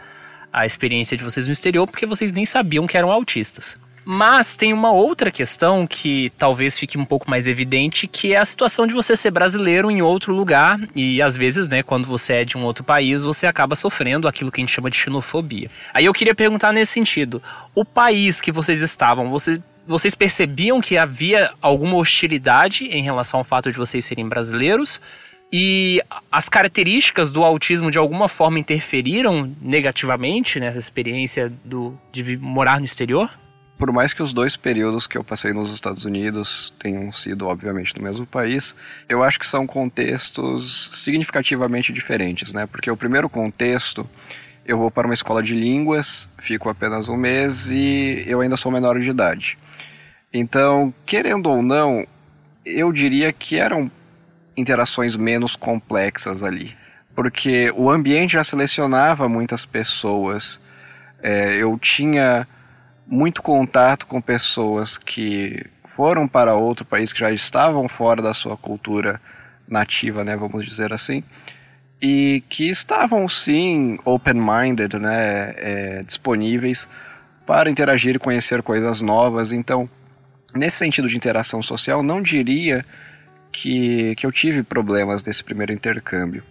à 0.53 0.67
experiência 0.67 1.17
de 1.17 1.23
vocês 1.23 1.47
no 1.47 1.51
exterior, 1.51 1.87
porque 1.87 2.05
vocês 2.05 2.31
nem 2.31 2.45
sabiam 2.45 2.85
que 2.85 2.95
eram 2.95 3.11
autistas. 3.11 3.75
Mas 4.03 4.55
tem 4.55 4.73
uma 4.73 4.91
outra 4.91 5.29
questão 5.29 5.85
que 5.85 6.31
talvez 6.37 6.77
fique 6.77 6.97
um 6.97 7.05
pouco 7.05 7.29
mais 7.29 7.45
evidente, 7.45 8.07
que 8.07 8.33
é 8.33 8.37
a 8.37 8.45
situação 8.45 8.87
de 8.87 8.93
você 8.93 9.15
ser 9.15 9.29
brasileiro 9.29 9.91
em 9.91 10.01
outro 10.01 10.33
lugar 10.33 10.79
e 10.95 11.21
às 11.21 11.37
vezes, 11.37 11.67
né, 11.67 11.83
quando 11.83 12.07
você 12.07 12.33
é 12.33 12.45
de 12.45 12.57
um 12.57 12.63
outro 12.63 12.83
país, 12.83 13.21
você 13.21 13.45
acaba 13.45 13.75
sofrendo 13.75 14.27
aquilo 14.27 14.51
que 14.51 14.59
a 14.59 14.63
gente 14.63 14.73
chama 14.73 14.89
de 14.89 14.97
xenofobia. 14.97 15.69
Aí 15.93 16.05
eu 16.05 16.13
queria 16.13 16.33
perguntar 16.33 16.73
nesse 16.73 16.93
sentido, 16.93 17.41
o 17.75 17.85
país 17.85 18.41
que 18.41 18.51
vocês 18.51 18.81
estavam, 18.81 19.29
você, 19.29 19.61
vocês 19.85 20.15
percebiam 20.15 20.81
que 20.81 20.97
havia 20.97 21.51
alguma 21.61 21.97
hostilidade 21.97 22.85
em 22.85 23.03
relação 23.03 23.39
ao 23.39 23.43
fato 23.43 23.71
de 23.71 23.77
vocês 23.77 24.03
serem 24.03 24.27
brasileiros? 24.27 24.99
E 25.53 26.01
as 26.31 26.47
características 26.47 27.29
do 27.29 27.43
autismo 27.43 27.91
de 27.91 27.97
alguma 27.97 28.29
forma 28.29 28.57
interferiram 28.57 29.53
negativamente 29.61 30.61
nessa 30.61 30.79
experiência 30.79 31.51
do, 31.65 31.99
de 32.11 32.37
morar 32.37 32.79
no 32.79 32.85
exterior? 32.85 33.29
Por 33.81 33.91
mais 33.91 34.13
que 34.13 34.21
os 34.21 34.31
dois 34.31 34.55
períodos 34.55 35.07
que 35.07 35.17
eu 35.17 35.23
passei 35.23 35.53
nos 35.53 35.73
Estados 35.73 36.05
Unidos 36.05 36.71
tenham 36.77 37.11
sido, 37.11 37.47
obviamente, 37.47 37.97
no 37.97 38.03
mesmo 38.03 38.27
país, 38.27 38.75
eu 39.09 39.23
acho 39.23 39.39
que 39.39 39.45
são 39.47 39.65
contextos 39.65 40.91
significativamente 40.93 41.91
diferentes, 41.91 42.53
né? 42.53 42.67
Porque 42.67 42.91
o 42.91 42.95
primeiro 42.95 43.27
contexto, 43.27 44.07
eu 44.63 44.77
vou 44.77 44.91
para 44.91 45.07
uma 45.07 45.15
escola 45.15 45.41
de 45.41 45.55
línguas, 45.55 46.29
fico 46.37 46.69
apenas 46.69 47.09
um 47.09 47.17
mês 47.17 47.71
e 47.71 48.23
eu 48.27 48.41
ainda 48.41 48.55
sou 48.55 48.71
menor 48.71 48.99
de 48.99 49.09
idade. 49.09 49.57
Então, 50.31 50.93
querendo 51.03 51.49
ou 51.49 51.63
não, 51.63 52.05
eu 52.63 52.91
diria 52.91 53.33
que 53.33 53.57
eram 53.57 53.89
interações 54.55 55.15
menos 55.15 55.55
complexas 55.55 56.43
ali. 56.43 56.75
Porque 57.15 57.73
o 57.75 57.89
ambiente 57.89 58.33
já 58.33 58.43
selecionava 58.43 59.27
muitas 59.27 59.65
pessoas. 59.65 60.61
É, 61.19 61.55
eu 61.55 61.79
tinha 61.79 62.47
muito 63.11 63.41
contato 63.41 64.07
com 64.07 64.21
pessoas 64.21 64.97
que 64.97 65.65
foram 65.97 66.29
para 66.29 66.55
outro 66.55 66.85
país, 66.85 67.11
que 67.11 67.19
já 67.19 67.29
estavam 67.29 67.89
fora 67.89 68.21
da 68.21 68.33
sua 68.33 68.55
cultura 68.55 69.19
nativa, 69.67 70.23
né, 70.23 70.37
vamos 70.37 70.65
dizer 70.65 70.93
assim, 70.93 71.21
e 72.01 72.41
que 72.49 72.69
estavam 72.69 73.27
sim 73.27 73.99
open-minded, 74.05 74.97
né, 74.97 75.53
é, 75.57 76.03
disponíveis 76.03 76.87
para 77.45 77.69
interagir 77.69 78.15
e 78.15 78.19
conhecer 78.19 78.63
coisas 78.63 79.01
novas. 79.01 79.51
Então, 79.51 79.89
nesse 80.55 80.77
sentido 80.77 81.09
de 81.09 81.17
interação 81.17 81.61
social, 81.61 82.01
não 82.01 82.21
diria 82.21 82.85
que, 83.51 84.15
que 84.15 84.25
eu 84.25 84.31
tive 84.31 84.63
problemas 84.63 85.21
nesse 85.21 85.43
primeiro 85.43 85.73
intercâmbio. 85.73 86.43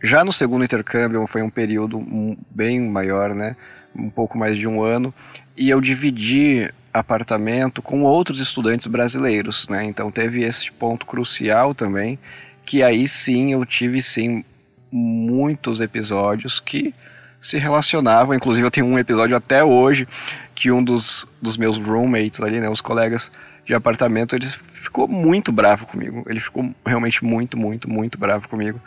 Já 0.00 0.24
no 0.24 0.32
segundo 0.32 0.64
intercâmbio 0.64 1.26
foi 1.26 1.42
um 1.42 1.50
período 1.50 2.00
bem 2.48 2.80
maior, 2.80 3.34
né? 3.34 3.56
Um 3.98 4.10
pouco 4.10 4.36
mais 4.36 4.58
de 4.58 4.66
um 4.66 4.82
ano 4.82 5.12
e 5.56 5.70
eu 5.70 5.80
dividi 5.80 6.70
apartamento 6.92 7.82
com 7.82 8.02
outros 8.02 8.40
estudantes 8.40 8.86
brasileiros, 8.86 9.68
né? 9.68 9.84
Então 9.84 10.10
teve 10.10 10.42
esse 10.42 10.70
ponto 10.72 11.06
crucial 11.06 11.74
também, 11.74 12.18
que 12.64 12.82
aí 12.82 13.06
sim 13.06 13.52
eu 13.52 13.64
tive 13.64 14.02
sim 14.02 14.44
muitos 14.90 15.80
episódios 15.80 16.60
que 16.60 16.94
se 17.40 17.58
relacionavam, 17.58 18.34
inclusive 18.34 18.66
eu 18.66 18.70
tenho 18.70 18.86
um 18.86 18.98
episódio 18.98 19.36
até 19.36 19.62
hoje 19.62 20.08
que 20.54 20.70
um 20.70 20.82
dos, 20.82 21.26
dos 21.40 21.56
meus 21.56 21.78
roommates 21.78 22.40
ali, 22.40 22.60
né, 22.60 22.68
os 22.68 22.80
colegas 22.80 23.30
de 23.64 23.74
apartamento, 23.74 24.34
ele 24.34 24.48
ficou 24.82 25.06
muito 25.06 25.52
bravo 25.52 25.86
comigo. 25.86 26.24
Ele 26.28 26.40
ficou 26.40 26.74
realmente 26.84 27.24
muito, 27.24 27.56
muito, 27.56 27.90
muito 27.90 28.16
bravo 28.16 28.48
comigo. 28.48 28.80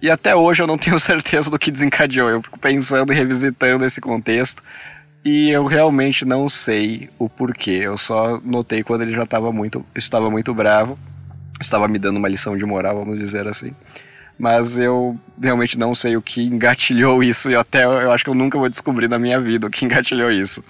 E 0.00 0.10
até 0.10 0.34
hoje 0.34 0.62
eu 0.62 0.66
não 0.66 0.78
tenho 0.78 0.98
certeza 1.00 1.50
do 1.50 1.58
que 1.58 1.70
desencadeou. 1.70 2.28
Eu 2.28 2.42
fico 2.42 2.58
pensando 2.58 3.12
e 3.12 3.16
revisitando 3.16 3.84
esse 3.84 4.00
contexto. 4.00 4.62
E 5.24 5.50
eu 5.50 5.64
realmente 5.66 6.24
não 6.24 6.48
sei 6.48 7.10
o 7.18 7.28
porquê. 7.28 7.80
Eu 7.82 7.98
só 7.98 8.40
notei 8.40 8.82
quando 8.82 9.02
ele 9.02 9.12
já 9.12 9.24
estava 9.24 9.52
muito, 9.52 9.84
estava 9.94 10.30
muito 10.30 10.54
bravo, 10.54 10.98
estava 11.60 11.88
me 11.88 11.98
dando 11.98 12.18
uma 12.18 12.28
lição 12.28 12.56
de 12.56 12.64
moral, 12.64 12.98
vamos 12.98 13.18
dizer 13.18 13.46
assim. 13.46 13.72
Mas 14.38 14.78
eu 14.78 15.18
realmente 15.40 15.76
não 15.76 15.94
sei 15.94 16.16
o 16.16 16.22
que 16.22 16.42
engatilhou 16.42 17.22
isso 17.24 17.50
e 17.50 17.56
até 17.56 17.84
eu 17.84 18.12
acho 18.12 18.24
que 18.24 18.30
eu 18.30 18.34
nunca 18.34 18.58
vou 18.58 18.68
descobrir 18.68 19.08
na 19.08 19.18
minha 19.18 19.40
vida 19.40 19.66
o 19.66 19.70
que 19.70 19.84
engatilhou 19.84 20.30
isso. 20.30 20.62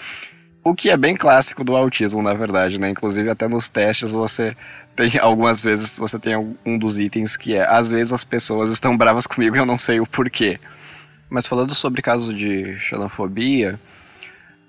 O 0.65 0.75
que 0.75 0.91
é 0.91 0.97
bem 0.97 1.15
clássico 1.15 1.63
do 1.63 1.77
autismo, 1.77 2.23
na 2.23 2.35
verdade, 2.35 2.79
né? 2.79 2.91
Inclusive 2.91 3.31
até 3.31 3.47
nos 3.47 3.69
testes 3.69 4.11
você 4.11 4.57
tem 4.99 5.17
algumas 5.23 5.63
vezes 5.63 5.97
você 5.97 6.19
tem 6.19 6.37
um 6.67 6.77
dos 6.77 6.99
itens 6.99 7.37
que 7.37 7.55
é 7.55 7.65
às 7.65 7.89
vezes 7.89 8.13
as 8.13 8.25
pessoas 8.25 8.71
estão 8.71 8.97
bravas 8.97 9.25
comigo 9.29 9.55
e 9.55 9.59
eu 9.59 9.67
não 9.67 9.79
sei 9.79 10.01
o 10.01 10.07
porquê. 10.07 10.59
Mas 11.31 11.47
falando 11.47 11.75
sobre 11.75 12.03
casos 12.03 12.35
de 12.35 12.77
xenofobia, 12.81 13.79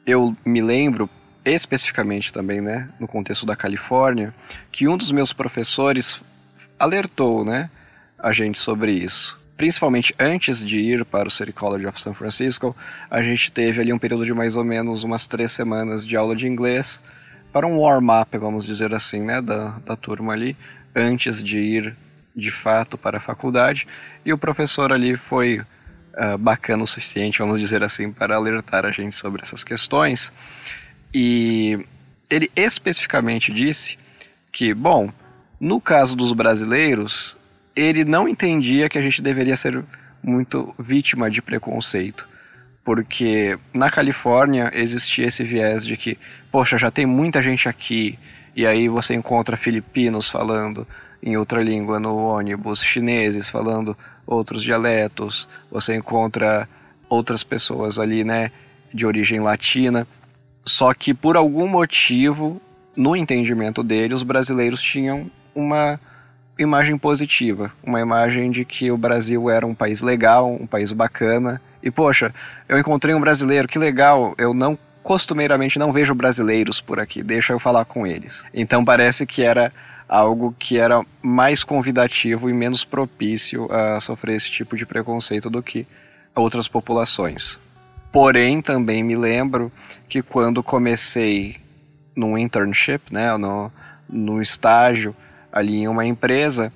eu 0.06 0.36
me 0.46 0.62
lembro 0.62 1.10
especificamente 1.44 2.32
também, 2.32 2.62
né, 2.62 2.90
no 3.00 3.08
contexto 3.08 3.46
da 3.46 3.56
Califórnia, 3.56 4.36
que 4.72 4.88
um 4.88 4.98
dos 4.98 5.10
meus 5.10 5.32
professores 5.32 6.22
alertou, 6.78 7.46
né, 7.46 7.70
a 8.18 8.34
gente 8.34 8.60
sobre 8.60 8.92
isso. 8.92 9.40
Principalmente 9.56 10.14
antes 10.20 10.64
de 10.64 10.80
ir 10.80 11.06
para 11.06 11.30
o 11.30 11.32
City 11.32 11.54
College 11.54 11.88
of 11.88 12.00
San 12.00 12.14
Francisco, 12.14 12.76
a 13.10 13.24
gente 13.24 13.52
teve 13.52 13.82
ali 13.82 13.92
um 13.94 13.98
período 13.98 14.26
de 14.26 14.34
mais 14.34 14.56
ou 14.56 14.64
menos 14.64 15.04
umas 15.04 15.26
três 15.26 15.54
semanas 15.54 16.06
de 16.06 16.16
aula 16.18 16.36
de 16.36 16.46
inglês 16.46 17.02
para 17.52 17.66
um 17.66 17.80
warm-up, 17.80 18.38
vamos 18.38 18.66
dizer 18.66 18.94
assim, 18.94 19.22
né, 19.22 19.42
da, 19.42 19.80
da 19.86 19.96
turma 19.96 20.34
ali, 20.34 20.56
antes 20.96 21.42
de 21.42 21.58
ir 21.58 21.96
de 22.36 22.52
fato 22.52 22.98
para 22.98 23.18
a 23.18 23.22
faculdade. 23.22 23.88
E 24.26 24.32
o 24.32 24.38
professor 24.38 24.94
ali 24.94 25.18
foi 25.18 25.60
uh, 25.60 26.38
bacana 26.38 26.84
o 26.84 26.88
suficiente, 26.88 27.40
vamos 27.40 27.60
dizer 27.60 27.84
assim, 27.84 28.12
para 28.12 28.36
alertar 28.36 28.86
a 28.86 28.92
gente 28.92 29.16
sobre 29.16 29.42
essas 29.42 29.64
questões. 29.64 30.32
E 31.14 31.86
ele 32.30 32.52
especificamente 32.56 33.52
disse 33.52 33.98
que, 34.52 34.74
bom, 34.74 35.12
no 35.60 35.82
caso 35.82 36.16
dos 36.16 36.32
brasileiros, 36.32 37.38
ele 37.76 38.06
não 38.06 38.28
entendia 38.28 38.90
que 38.90 38.98
a 38.98 39.02
gente 39.02 39.22
deveria 39.22 39.58
ser 39.58 39.84
muito 40.22 40.74
vítima 40.78 41.30
de 41.30 41.42
preconceito. 41.42 42.28
Porque 42.84 43.58
na 43.74 43.92
Califórnia 43.92 44.72
existia 44.74 45.28
esse 45.28 45.44
viés 45.44 45.86
de 45.86 45.98
que, 45.98 46.18
poxa, 46.52 46.78
já 46.78 46.92
tem 46.92 47.06
muita 47.06 47.42
gente 47.42 47.68
aqui, 47.70 48.18
e 48.56 48.66
aí 48.66 48.88
você 48.88 49.14
encontra 49.14 49.58
filipinos 49.58 50.30
falando 50.30 50.88
em 51.22 51.38
outra 51.38 51.62
língua 51.62 52.00
no 52.00 52.16
ônibus, 52.16 52.84
chineses 52.84 53.50
falando 53.50 53.96
outros 54.26 54.64
dialetos, 54.64 55.48
você 55.72 55.96
encontra 55.96 56.68
outras 57.10 57.44
pessoas 57.44 57.98
ali, 57.98 58.24
né, 58.24 58.52
de 58.94 59.06
origem 59.06 59.40
latina. 59.40 60.08
Só 60.64 60.94
que 60.94 61.14
por 61.14 61.36
algum 61.36 61.68
motivo, 61.68 62.62
no 62.96 63.16
entendimento 63.16 63.84
dele, 63.84 64.14
os 64.14 64.24
brasileiros 64.24 64.82
tinham 64.82 65.30
uma 65.54 66.00
imagem 66.58 66.98
positiva, 66.98 67.72
uma 67.84 68.00
imagem 68.00 68.52
de 68.52 68.66
que 68.66 68.92
o 68.92 68.98
Brasil 68.98 69.50
era 69.50 69.66
um 69.66 69.74
país 69.74 70.02
legal, 70.02 70.52
um 70.54 70.68
país 70.68 70.92
bacana. 70.92 71.62
E 71.82 71.90
poxa, 71.90 72.34
eu 72.68 72.78
encontrei 72.78 73.16
um 73.16 73.22
brasileiro, 73.22 73.68
que 73.68 73.80
legal, 73.80 74.36
eu 74.38 74.54
não 74.54 74.78
costumeiramente 75.04 75.80
não 75.80 75.92
vejo 75.92 76.14
brasileiros 76.14 76.82
por 76.82 77.00
aqui, 77.00 77.24
deixa 77.24 77.54
eu 77.54 77.60
falar 77.60 77.86
com 77.86 78.06
eles. 78.06 78.46
Então 78.54 78.84
parece 78.84 79.26
que 79.26 79.42
era 79.42 79.72
algo 80.08 80.56
que 80.58 80.78
era 80.78 81.06
mais 81.22 81.64
convidativo 81.64 82.50
e 82.50 82.54
menos 82.54 82.84
propício 82.84 83.72
a 83.72 84.00
sofrer 84.00 84.36
esse 84.36 84.50
tipo 84.50 84.76
de 84.76 84.86
preconceito 84.86 85.50
do 85.50 85.62
que 85.62 85.86
outras 86.36 86.68
populações. 86.68 87.60
Porém, 88.12 88.62
também 88.62 89.04
me 89.04 89.16
lembro 89.16 89.72
que 90.08 90.24
quando 90.24 90.64
comecei 90.64 91.58
no 92.16 92.38
internship, 92.38 93.02
né, 93.12 93.38
no, 93.38 93.72
no 94.10 94.42
estágio 94.42 95.16
ali 95.52 95.78
em 95.78 95.88
uma 95.88 96.06
empresa, 96.06 96.74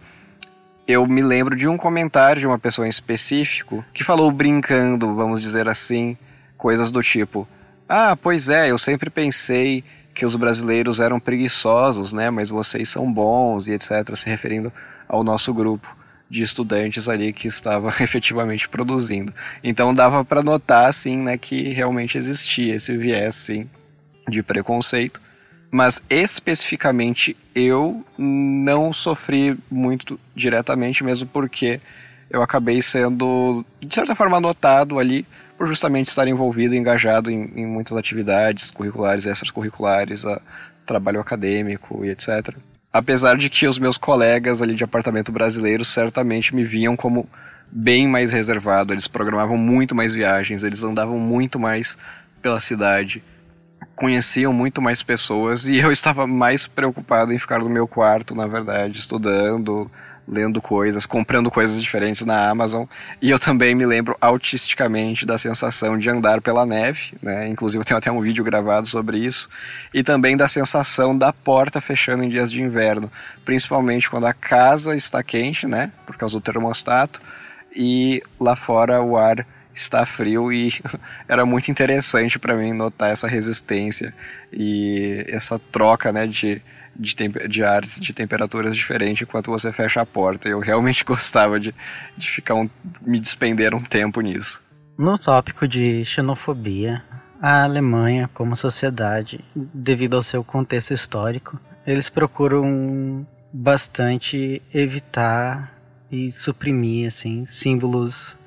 eu 0.87 1.07
me 1.07 1.23
lembro 1.23 1.55
de 1.55 1.67
um 1.67 1.77
comentário 1.77 2.39
de 2.39 2.47
uma 2.47 2.59
pessoa 2.59 2.85
em 2.85 2.89
específico 2.89 3.83
que 3.93 4.03
falou 4.03 4.31
brincando, 4.31 5.15
vamos 5.15 5.41
dizer 5.41 5.67
assim, 5.67 6.15
coisas 6.55 6.91
do 6.91 7.01
tipo: 7.01 7.47
Ah, 7.95 8.17
pois 8.19 8.49
é, 8.49 8.71
eu 8.71 8.77
sempre 8.79 9.07
pensei 9.07 9.83
que 10.15 10.25
os 10.25 10.35
brasileiros 10.35 10.99
eram 10.99 11.19
preguiçosos, 11.19 12.11
né? 12.11 12.31
Mas 12.31 12.49
vocês 12.49 12.89
são 12.89 13.13
bons 13.13 13.67
e 13.67 13.71
etc. 13.73 14.15
Se 14.15 14.27
referindo 14.27 14.73
ao 15.07 15.23
nosso 15.23 15.53
grupo 15.53 15.87
de 16.27 16.41
estudantes 16.41 17.07
ali 17.07 17.31
que 17.31 17.45
estava 17.47 17.89
efetivamente 18.01 18.67
produzindo. 18.67 19.31
Então 19.63 19.93
dava 19.93 20.25
para 20.25 20.41
notar, 20.41 20.89
assim, 20.89 21.17
né, 21.17 21.37
que 21.37 21.69
realmente 21.69 22.17
existia 22.17 22.73
esse 22.73 22.97
viés, 22.97 23.35
sim, 23.35 23.69
de 24.27 24.41
preconceito. 24.41 25.21
Mas 25.69 26.01
especificamente 26.09 27.37
eu 27.53 28.03
não 28.17 28.91
sofri 28.91 29.55
muito 29.69 30.19
diretamente, 30.35 31.03
mesmo 31.03 31.27
porque 31.27 31.79
eu 32.27 32.41
acabei 32.41 32.81
sendo, 32.81 33.63
de 33.79 33.93
certa 33.93 34.15
forma, 34.15 34.39
notado 34.39 34.97
ali 34.97 35.27
por 35.63 35.69
justamente 35.69 36.09
estar 36.09 36.27
envolvido, 36.27 36.75
engajado 36.75 37.31
em, 37.31 37.49
em 37.55 37.65
muitas 37.65 37.95
atividades 37.95 38.69
curriculares, 38.69 39.25
extracurriculares, 39.25 40.25
a, 40.25 40.41
trabalho 40.85 41.21
acadêmico 41.21 42.03
e 42.03 42.09
etc. 42.09 42.53
Apesar 42.91 43.37
de 43.37 43.49
que 43.49 43.65
os 43.65 43.79
meus 43.79 43.97
colegas 43.97 44.61
ali 44.61 44.75
de 44.75 44.83
apartamento 44.83 45.31
brasileiro 45.31 45.85
certamente 45.85 46.53
me 46.53 46.65
viam 46.65 46.97
como 46.97 47.29
bem 47.71 48.05
mais 48.09 48.33
reservado, 48.33 48.93
eles 48.93 49.07
programavam 49.07 49.55
muito 49.55 49.95
mais 49.95 50.11
viagens, 50.11 50.65
eles 50.65 50.83
andavam 50.83 51.17
muito 51.17 51.57
mais 51.57 51.97
pela 52.41 52.59
cidade 52.59 53.23
conheciam 53.95 54.51
muito 54.51 54.81
mais 54.81 55.01
pessoas 55.01 55.65
e 55.65 55.77
eu 55.77 55.91
estava 55.93 56.27
mais 56.27 56.67
preocupado 56.67 57.31
em 57.31 57.39
ficar 57.39 57.59
no 57.59 57.69
meu 57.69 57.87
quarto, 57.87 58.35
na 58.35 58.47
verdade, 58.47 58.99
estudando, 58.99 59.89
lendo 60.27 60.61
coisas, 60.61 61.05
comprando 61.05 61.51
coisas 61.51 61.81
diferentes 61.81 62.25
na 62.25 62.49
Amazon. 62.49 62.85
E 63.21 63.29
eu 63.29 63.37
também 63.37 63.75
me 63.75 63.85
lembro 63.85 64.15
autisticamente 64.21 65.25
da 65.25 65.37
sensação 65.37 65.97
de 65.97 66.09
andar 66.09 66.41
pela 66.41 66.65
neve, 66.65 67.13
né? 67.21 67.47
Inclusive 67.47 67.81
eu 67.81 67.85
tenho 67.85 67.97
até 67.97 68.11
um 68.11 68.21
vídeo 68.21 68.43
gravado 68.43 68.87
sobre 68.87 69.17
isso. 69.17 69.49
E 69.93 70.03
também 70.03 70.37
da 70.37 70.47
sensação 70.47 71.17
da 71.17 71.33
porta 71.33 71.81
fechando 71.81 72.23
em 72.23 72.29
dias 72.29 72.51
de 72.51 72.61
inverno, 72.61 73.11
principalmente 73.43 74.09
quando 74.09 74.25
a 74.25 74.33
casa 74.33 74.95
está 74.95 75.21
quente, 75.21 75.67
né? 75.67 75.91
Por 76.05 76.15
causa 76.15 76.35
do 76.35 76.41
termostato, 76.41 77.21
e 77.75 78.23
lá 78.39 78.55
fora 78.55 79.01
o 79.01 79.17
ar 79.17 79.45
está 79.73 80.05
frio 80.05 80.51
e 80.51 80.73
era 81.27 81.45
muito 81.45 81.69
interessante 81.71 82.37
para 82.37 82.55
mim 82.55 82.73
notar 82.73 83.11
essa 83.11 83.27
resistência 83.27 84.13
e 84.51 85.25
essa 85.27 85.57
troca 85.57 86.11
né, 86.11 86.27
de, 86.27 86.61
de, 86.95 87.15
de 87.47 87.63
ares, 87.63 87.99
de 87.99 88.13
temperaturas 88.13 88.75
diferentes 88.75 89.21
enquanto 89.21 89.51
você 89.51 89.71
fecha 89.71 90.01
a 90.01 90.05
porta. 90.05 90.47
Eu 90.47 90.59
realmente 90.59 91.03
gostava 91.05 91.59
de, 91.59 91.73
de 92.17 92.29
ficar 92.29 92.55
um, 92.55 92.69
me 93.01 93.19
despender 93.19 93.73
um 93.73 93.81
tempo 93.81 94.21
nisso. 94.21 94.61
No 94.97 95.17
tópico 95.17 95.67
de 95.67 96.05
xenofobia, 96.05 97.03
a 97.41 97.63
Alemanha, 97.63 98.29
como 98.33 98.55
sociedade, 98.55 99.43
devido 99.55 100.15
ao 100.15 100.23
seu 100.23 100.43
contexto 100.43 100.93
histórico, 100.93 101.59
eles 101.85 102.09
procuram 102.09 103.25
bastante 103.51 104.61
evitar 104.73 105.73
e 106.11 106.31
suprimir 106.31 107.07
assim 107.07 107.45
símbolos 107.45 108.37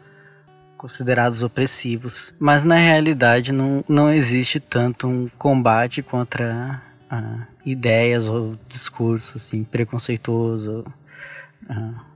considerados 0.76 1.42
opressivos. 1.42 2.32
Mas 2.38 2.62
na 2.62 2.76
realidade 2.76 3.50
não, 3.50 3.84
não 3.88 4.12
existe 4.12 4.60
tanto 4.60 5.08
um 5.08 5.28
combate 5.36 6.02
contra 6.02 6.80
ah, 7.10 7.46
ideias 7.64 8.26
ou 8.26 8.56
discurso 8.68 9.36
assim, 9.36 9.64
preconceituoso, 9.64 10.84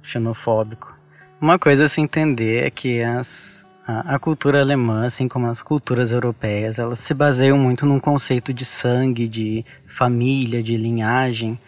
xenofóbico. 0.02 0.94
Uma 1.40 1.58
coisa 1.58 1.84
a 1.84 1.88
se 1.88 2.00
entender 2.00 2.66
é 2.66 2.70
que 2.70 3.02
as, 3.02 3.66
a, 3.86 4.14
a 4.14 4.18
cultura 4.18 4.60
alemã, 4.60 5.06
assim 5.06 5.26
como 5.26 5.46
as 5.46 5.62
culturas 5.62 6.12
europeias, 6.12 6.78
elas 6.78 6.98
se 7.00 7.14
baseiam 7.14 7.58
muito 7.58 7.86
num 7.86 7.98
conceito 7.98 8.52
de 8.52 8.64
sangue, 8.64 9.26
de 9.26 9.64
família, 9.86 10.62
de 10.62 10.76
linhagem. 10.76 11.58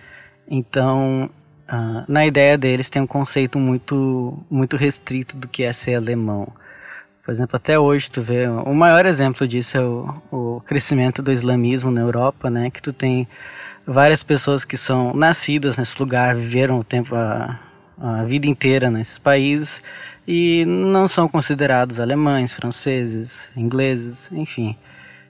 Então, 0.47 1.31
na 2.07 2.27
ideia 2.27 2.59
deles 2.59 2.91
tem 2.91 3.01
um 3.01 3.07
conceito 3.07 3.59
muito 3.59 4.39
muito 4.51 4.77
restrito 4.77 5.37
do 5.37 5.49
que 5.49 5.63
é 5.63 5.73
ser 5.73 5.95
alemão. 5.95 6.53
Por 7.25 7.33
exemplo, 7.33 7.57
até 7.57 7.79
hoje 7.79 8.11
tu 8.11 8.21
vê, 8.21 8.49
o 8.49 8.75
maior 8.75 9.07
exemplo 9.07 9.47
disso 9.47 9.77
é 9.77 9.81
o, 9.81 10.15
o 10.31 10.61
crescimento 10.67 11.23
do 11.23 11.31
islamismo 11.31 11.91
na 11.91 12.01
Europa, 12.01 12.51
né? 12.51 12.69
Que 12.71 12.83
tu 12.83 12.93
tem 12.93 13.29
várias 13.87 14.23
pessoas 14.23 14.65
que 14.65 14.77
são 14.77 15.15
nascidas 15.15 15.77
nesse 15.77 16.01
lugar, 16.01 16.35
viveram 16.35 16.81
o 16.81 16.85
tempo, 16.85 17.15
a, 17.15 17.61
a 17.97 18.25
vida 18.25 18.47
inteira 18.47 18.91
nesses 18.91 19.19
países 19.19 19.81
e 20.27 20.65
não 20.67 21.07
são 21.07 21.29
considerados 21.29 22.01
alemães, 22.01 22.53
franceses, 22.55 23.49
ingleses, 23.57 24.31
enfim. 24.33 24.77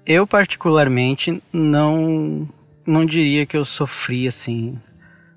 Eu 0.07 0.27
particularmente 0.27 1.43
não 1.53 2.49
não 2.85 3.05
diria 3.05 3.47
que 3.47 3.57
eu 3.57 3.65
sofri 3.65 4.27
assim 4.27 4.77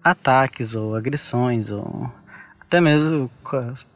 ataques 0.03 0.73
ou 0.73 0.95
agressões 0.95 1.69
ou 1.69 2.09
até 2.67 2.81
mesmo 2.81 3.29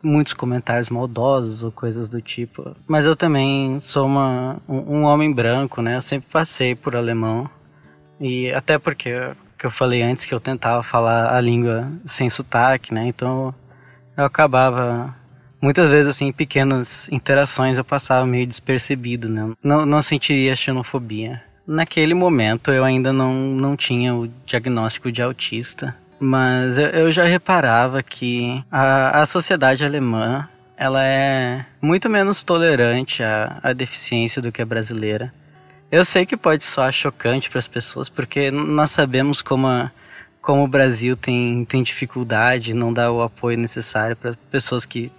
muitos 0.01 0.33
comentários 0.33 0.89
maldosos 0.89 1.63
ou 1.63 1.71
coisas 1.71 2.07
do 2.07 2.21
tipo. 2.21 2.75
Mas 2.87 3.05
eu 3.05 3.15
também 3.15 3.79
sou 3.83 4.05
uma, 4.05 4.57
um, 4.67 4.99
um 4.99 5.03
homem 5.03 5.31
branco, 5.33 5.81
né? 5.81 5.97
Eu 5.97 6.01
sempre 6.01 6.29
passei 6.31 6.75
por 6.75 6.95
alemão. 6.95 7.49
E 8.19 8.51
até 8.51 8.77
porque 8.77 9.11
que 9.59 9.65
eu 9.65 9.71
falei 9.71 10.01
antes 10.01 10.25
que 10.25 10.33
eu 10.33 10.39
tentava 10.39 10.81
falar 10.81 11.35
a 11.35 11.41
língua 11.41 11.91
sem 12.07 12.29
sotaque, 12.29 12.93
né? 12.93 13.07
Então 13.07 13.53
eu 14.15 14.23
acabava 14.23 15.13
muitas 15.61 15.89
vezes 15.89 16.07
assim, 16.07 16.27
em 16.27 16.31
pequenas 16.31 17.09
interações 17.11 17.77
eu 17.77 17.83
passava 17.83 18.25
meio 18.25 18.47
despercebido, 18.47 19.27
né? 19.27 19.51
Não, 19.61 19.85
não 19.85 20.01
sentiria 20.01 20.55
xenofobia. 20.55 21.43
Naquele 21.67 22.13
momento 22.13 22.71
eu 22.71 22.83
ainda 22.85 23.11
não, 23.11 23.33
não 23.33 23.75
tinha 23.75 24.15
o 24.15 24.27
diagnóstico 24.45 25.11
de 25.11 25.21
autista. 25.21 25.95
Mas 26.19 26.77
eu 26.77 27.11
já 27.11 27.23
reparava 27.23 28.03
que 28.03 28.63
a, 28.69 29.21
a 29.21 29.25
sociedade 29.25 29.85
alemã 29.85 30.47
ela 30.75 31.05
é 31.05 31.65
muito 31.81 32.09
menos 32.09 32.41
tolerante 32.41 33.21
à, 33.21 33.59
à 33.61 33.73
deficiência 33.73 34.41
do 34.41 34.51
que 34.51 34.61
a 34.61 34.65
brasileira. 34.65 35.33
Eu 35.91 36.05
sei 36.05 36.25
que 36.25 36.37
pode 36.37 36.63
soar 36.63 36.91
chocante 36.91 37.49
para 37.49 37.59
as 37.59 37.67
pessoas, 37.67 38.07
porque 38.07 38.51
nós 38.51 38.91
sabemos 38.91 39.41
como, 39.41 39.67
a, 39.67 39.91
como 40.41 40.63
o 40.63 40.67
Brasil 40.67 41.17
tem, 41.17 41.65
tem 41.65 41.83
dificuldade, 41.83 42.73
não 42.73 42.93
dá 42.93 43.11
o 43.11 43.21
apoio 43.21 43.57
necessário 43.57 44.15
para 44.15 44.37
pessoas 44.51 44.85
que 44.85 45.11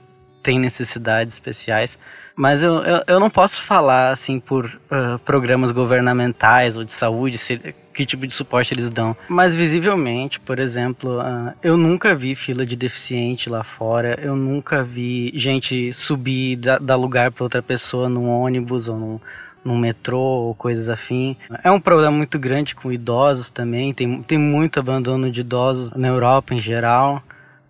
têm 0.42 0.58
necessidades 0.58 1.34
especiais. 1.34 1.98
Mas 2.34 2.62
eu, 2.62 2.82
eu, 2.84 3.02
eu, 3.06 3.20
não 3.20 3.28
posso 3.28 3.62
falar 3.62 4.12
assim 4.12 4.40
por 4.40 4.64
uh, 4.64 5.18
programas 5.26 5.72
governamentais 5.72 6.74
ou 6.74 6.84
de 6.84 6.92
saúde, 6.92 7.36
se, 7.36 7.74
que 7.92 8.06
tipo 8.06 8.26
de 8.26 8.34
suporte 8.34 8.72
eles 8.72 8.88
dão. 8.88 9.16
Mas 9.28 9.54
visivelmente, 9.54 10.40
por 10.40 10.58
exemplo, 10.58 11.18
uh, 11.18 11.52
eu 11.62 11.76
nunca 11.76 12.14
vi 12.14 12.34
fila 12.34 12.64
de 12.64 12.76
deficiente 12.76 13.50
lá 13.50 13.62
fora, 13.62 14.18
eu 14.22 14.36
nunca 14.36 14.82
vi 14.82 15.32
gente 15.34 15.92
subir, 15.92 16.56
da, 16.56 16.78
dar 16.78 16.96
lugar 16.96 17.30
para 17.30 17.44
outra 17.44 17.62
pessoa 17.62 18.08
num 18.08 18.28
ônibus 18.28 18.88
ou 18.88 19.20
num, 19.64 19.78
metrô 19.78 20.18
ou 20.18 20.54
coisas 20.54 20.88
afim. 20.88 21.36
É 21.62 21.70
um 21.70 21.80
problema 21.80 22.12
muito 22.12 22.38
grande 22.38 22.74
com 22.74 22.92
idosos 22.92 23.50
também, 23.50 23.92
tem, 23.92 24.22
tem 24.22 24.38
muito 24.38 24.80
abandono 24.80 25.30
de 25.30 25.40
idosos 25.40 25.90
na 25.92 26.08
Europa 26.08 26.54
em 26.54 26.60
geral. 26.60 27.22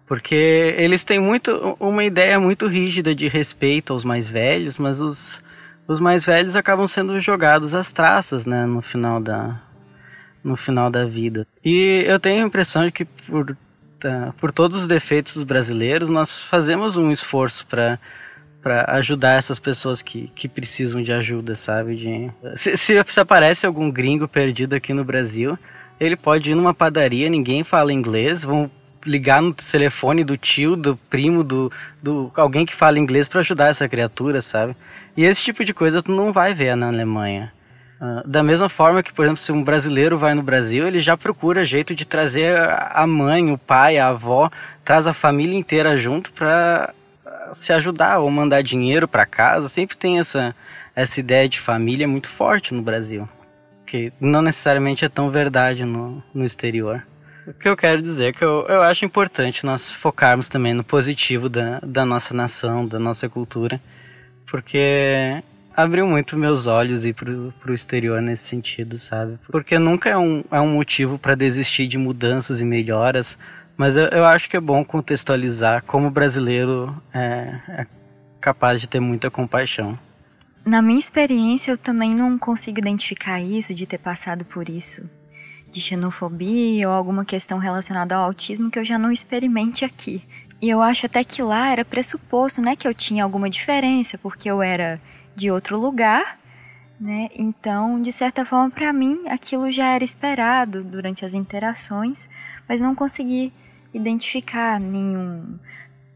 Porque 0.07 0.75
eles 0.77 1.05
têm 1.05 1.21
muito 1.21 1.77
uma 1.79 2.03
ideia 2.03 2.41
muito 2.41 2.67
rígida 2.67 3.15
de 3.15 3.29
respeito 3.29 3.93
aos 3.93 4.05
mais 4.05 4.29
velhos, 4.29 4.77
mas 4.77 4.99
os, 4.99 5.41
os 5.87 6.01
mais 6.01 6.25
velhos 6.25 6.57
acabam 6.57 6.85
sendo 6.89 7.21
jogados 7.21 7.75
às 7.75 7.93
traças, 7.93 8.45
né, 8.45 8.67
no 8.67 8.83
final 8.83 9.21
da 9.21 9.61
no 10.43 10.57
final 10.57 10.91
da 10.91 11.05
vida. 11.05 11.47
E 11.65 12.05
eu 12.07 12.19
tenho 12.19 12.43
a 12.43 12.47
impressão 12.47 12.85
de 12.85 12.93
que 12.93 13.05
por 13.05 13.57
tá, 13.99 14.35
por 14.41 14.51
todos 14.51 14.83
os 14.83 14.89
defeitos 14.89 15.35
dos 15.35 15.45
brasileiros, 15.45 16.09
nós 16.09 16.31
fazemos 16.31 16.97
um 16.97 17.11
esforço 17.13 17.67
para 17.67 17.99
para 18.63 18.85
ajudar 18.97 19.39
essas 19.39 19.59
pessoas 19.59 20.03
que, 20.03 20.31
que 20.35 20.47
precisam 20.47 21.01
de 21.01 21.11
ajuda, 21.11 21.55
sabe? 21.55 21.97
De, 21.97 22.31
se, 22.57 22.77
se, 22.77 23.03
se 23.07 23.21
aparece 23.21 23.65
algum 23.65 23.91
gringo 23.91 24.29
perdido 24.29 24.75
aqui 24.75 24.93
no 24.93 25.03
Brasil, 25.03 25.59
ele 25.99 26.15
pode 26.15 26.51
ir 26.51 26.55
numa 26.55 26.75
padaria, 26.75 27.31
ninguém 27.31 27.65
fala 27.65 27.91
inglês, 27.91 28.45
vão 28.45 28.71
ligar 29.07 29.41
no 29.41 29.55
telefone 29.55 30.23
do 30.23 30.37
tio, 30.37 30.77
do 30.77 30.95
primo, 30.95 31.43
do, 31.43 31.73
do 32.03 32.31
alguém 32.37 32.67
que 32.67 32.75
fala 32.75 32.99
inglês 32.99 33.29
para 33.29 33.41
ajudar 33.41 33.69
essa 33.69 33.89
criatura, 33.89 34.43
sabe? 34.43 34.77
E 35.17 35.25
esse 35.25 35.43
tipo 35.43 35.65
de 35.65 35.73
coisa 35.73 36.03
tu 36.03 36.13
não 36.13 36.33
vai 36.33 36.55
ver 36.55 36.77
na 36.77 36.89
Alemanha. 36.89 37.53
Uh, 38.01 38.27
da 38.27 38.43
mesma 38.43 38.69
forma 38.69 39.03
que, 39.03 39.13
por 39.13 39.25
exemplo, 39.25 39.41
se 39.41 39.53
um 39.53 39.63
brasileiro 39.63 40.17
vai 40.17 40.35
no 40.35 40.43
Brasil, 40.43 40.87
ele 40.87 41.01
já 41.01 41.17
procura 41.17 41.67
jeito 41.67 41.95
de 41.95 42.07
trazer 42.07 42.57
a 42.59 43.07
mãe, 43.07 43.53
o 43.53 43.59
pai, 43.59 43.99
a 43.99 44.09
avó, 44.09 44.51
traz 44.85 45.07
a 45.07 45.13
família 45.13 45.59
inteira 45.59 45.99
junto 45.99 46.33
para 46.33 46.95
se 47.53 47.73
ajudar 47.73 48.19
ou 48.19 48.31
mandar 48.31 48.63
dinheiro 48.63 49.07
para 49.07 49.27
casa. 49.27 49.69
Sempre 49.69 49.97
tem 49.97 50.19
essa 50.19 50.55
essa 50.95 51.21
ideia 51.21 51.49
de 51.49 51.61
família 51.61 52.07
muito 52.07 52.29
forte 52.29 52.75
no 52.75 52.83
Brasil. 52.83 53.29
Que 53.87 54.13
não 54.21 54.43
necessariamente 54.43 55.05
é 55.05 55.09
tão 55.09 55.31
verdade 55.31 55.85
no, 55.85 56.23
no 56.35 56.45
exterior. 56.45 57.05
O 57.47 57.55
que 57.55 57.69
eu 57.69 57.77
quero 57.77 58.03
dizer 58.03 58.27
é 58.27 58.33
que 58.33 58.45
eu, 58.45 58.67
eu 58.69 58.83
acho 58.83 59.05
importante 59.05 59.67
nós 59.67 59.91
focarmos 59.91 60.49
também 60.49 60.75
no 60.75 60.85
positivo 60.85 61.49
da, 61.49 61.81
da 61.81 62.05
nossa 62.05 62.35
nação, 62.35 62.87
da 62.87 62.99
nossa 62.99 63.29
cultura, 63.29 63.81
porque 64.47 65.43
abriu 65.77 66.07
muito 66.07 66.37
meus 66.37 66.67
olhos 66.67 67.05
e 67.05 67.13
pro, 67.13 67.53
pro 67.61 67.75
exterior 67.75 68.21
nesse 68.21 68.45
sentido, 68.45 68.99
sabe? 68.99 69.39
Porque 69.51 69.79
nunca 69.79 70.09
é 70.09 70.17
um, 70.17 70.45
é 70.51 70.61
um 70.61 70.73
motivo 70.75 71.19
para 71.19 71.35
desistir 71.35 71.87
de 71.87 71.99
mudanças 71.99 72.61
e 72.61 72.65
melhoras, 72.65 73.37
mas 73.77 73.97
eu, 73.97 74.07
eu, 74.07 74.25
acho 74.25 74.49
que 74.49 74.57
é 74.57 74.61
bom 74.61 74.85
contextualizar 74.85 75.83
como 75.85 76.09
o 76.09 76.11
brasileiro 76.11 76.95
é, 77.15 77.61
é 77.69 77.87
capaz 78.41 78.81
de 78.81 78.87
ter 78.87 79.01
muita 79.01 79.31
compaixão. 79.31 79.99
Na 80.65 80.83
minha 80.83 80.99
experiência, 80.99 81.71
eu 81.71 81.79
também 81.79 82.15
não 82.15 82.39
consigo 82.39 82.79
identificar 82.79 83.41
isso, 83.41 83.75
de 83.75 83.87
ter 83.87 83.99
passado 83.99 84.45
por 84.45 84.69
isso, 84.69 85.09
de 85.71 85.81
xenofobia 85.81 86.89
ou 86.89 86.95
alguma 86.95 87.25
questão 87.25 87.59
relacionada 87.59 88.15
ao 88.15 88.25
autismo 88.25 88.71
que 88.71 88.79
eu 88.79 88.85
já 88.85 88.99
não 88.99 89.11
experimente 89.11 89.85
aqui. 89.85 90.23
E 90.61 90.69
eu 90.69 90.83
acho 90.83 91.07
até 91.07 91.25
que 91.25 91.43
lá 91.43 91.73
era 91.73 91.85
pressuposto, 91.85 92.61
né, 92.61 92.77
que 92.77 92.87
eu 92.87 92.93
tinha 92.93 93.25
alguma 93.25 93.49
diferença, 93.49 94.19
porque 94.19 94.51
eu 94.51 94.61
era 94.61 95.01
de 95.35 95.51
outro 95.51 95.79
lugar, 95.79 96.39
né? 97.01 97.29
Então, 97.35 98.01
de 98.01 98.13
certa 98.13 98.45
forma, 98.45 98.71
para 98.71 98.93
mim, 98.93 99.29
aquilo 99.29 99.71
já 99.71 99.95
era 99.95 100.05
esperado 100.05 100.85
durante 100.85 101.25
as 101.25 101.35
interações, 101.35 102.29
mas 102.69 102.81
não 102.81 102.95
consegui 102.95 103.53
identificar 103.93 104.79
nenhum 104.79 105.59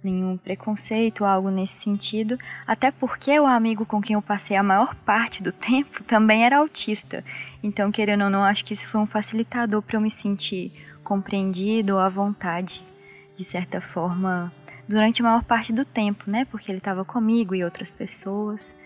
nenhum 0.05 0.37
preconceito 0.37 1.23
ou 1.23 1.27
algo 1.27 1.51
nesse 1.51 1.81
sentido, 1.81 2.39
até 2.67 2.91
porque 2.91 3.41
o 3.41 3.47
amigo 3.47 3.87
com 3.87 4.03
quem 4.03 4.13
eu 4.13 4.21
passei 4.21 4.55
a 4.55 4.63
maior 4.63 4.95
parte 4.97 5.43
do 5.43 5.51
tempo 5.51 6.05
também 6.05 6.45
era 6.45 6.59
autista. 6.59 7.25
Então, 7.63 7.91
querendo 7.91 8.25
ou 8.25 8.31
não, 8.31 8.45
acho 8.45 8.65
que 8.67 8.75
isso 8.75 8.87
foi 8.87 9.01
um 9.01 9.07
facilitador 9.07 9.81
para 9.81 9.97
eu 9.97 10.03
me 10.03 10.11
sentir 10.11 10.71
compreendido 11.03 11.95
ou 11.95 12.01
à 12.01 12.09
vontade, 12.09 12.83
de 13.35 13.45
certa 13.45 13.81
forma, 13.81 14.53
durante 14.89 15.23
a 15.23 15.25
maior 15.25 15.43
parte 15.43 15.73
do 15.73 15.85
tempo, 15.85 16.31
né? 16.31 16.45
Porque 16.45 16.71
ele 16.71 16.79
estava 16.79 17.05
comigo 17.05 17.55
e 17.55 17.65
outras 17.65 17.91
pessoas. 17.91 18.77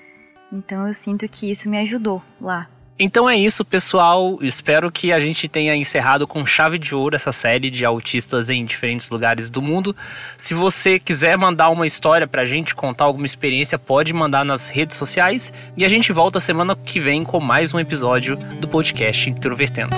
Então, 0.53 0.89
eu 0.89 0.95
sinto 0.95 1.29
que 1.29 1.51
isso 1.51 1.69
me 1.69 1.79
ajudou 1.79 2.23
lá. 2.41 2.69
Então 3.01 3.31
é 3.31 3.37
isso, 3.37 3.65
pessoal. 3.65 4.39
Espero 4.43 4.91
que 4.91 5.13
a 5.13 5.21
gente 5.21 5.47
tenha 5.47 5.77
encerrado 5.77 6.27
com 6.27 6.45
chave 6.45 6.79
de 6.79 6.97
ouro 6.97 7.15
essa 7.15 7.31
série 7.31 7.71
de 7.71 7.85
autistas 7.85 8.51
em 8.51 8.65
diferentes 8.65 9.09
lugares 9.09 9.49
do 9.49 9.63
mundo. 9.63 9.95
Se 10.37 10.53
você 10.53 10.99
quiser 10.99 11.39
mandar 11.39 11.71
uma 11.71 11.87
história 11.87 12.27
pra 12.27 12.45
gente, 12.45 12.75
contar 12.75 13.05
alguma 13.05 13.25
experiência, 13.27 13.79
pode 13.79 14.13
mandar 14.13 14.45
nas 14.45 14.69
redes 14.69 14.97
sociais. 14.97 15.53
E 15.77 15.85
a 15.85 15.89
gente 15.89 16.13
volta 16.13 16.41
semana 16.41 16.75
que 16.75 16.99
vem 16.99 17.23
com 17.23 17.39
mais 17.39 17.73
um 17.73 17.79
episódio 17.79 18.37
do 18.37 18.67
podcast 18.67 19.31
Introvertendo. 19.31 19.97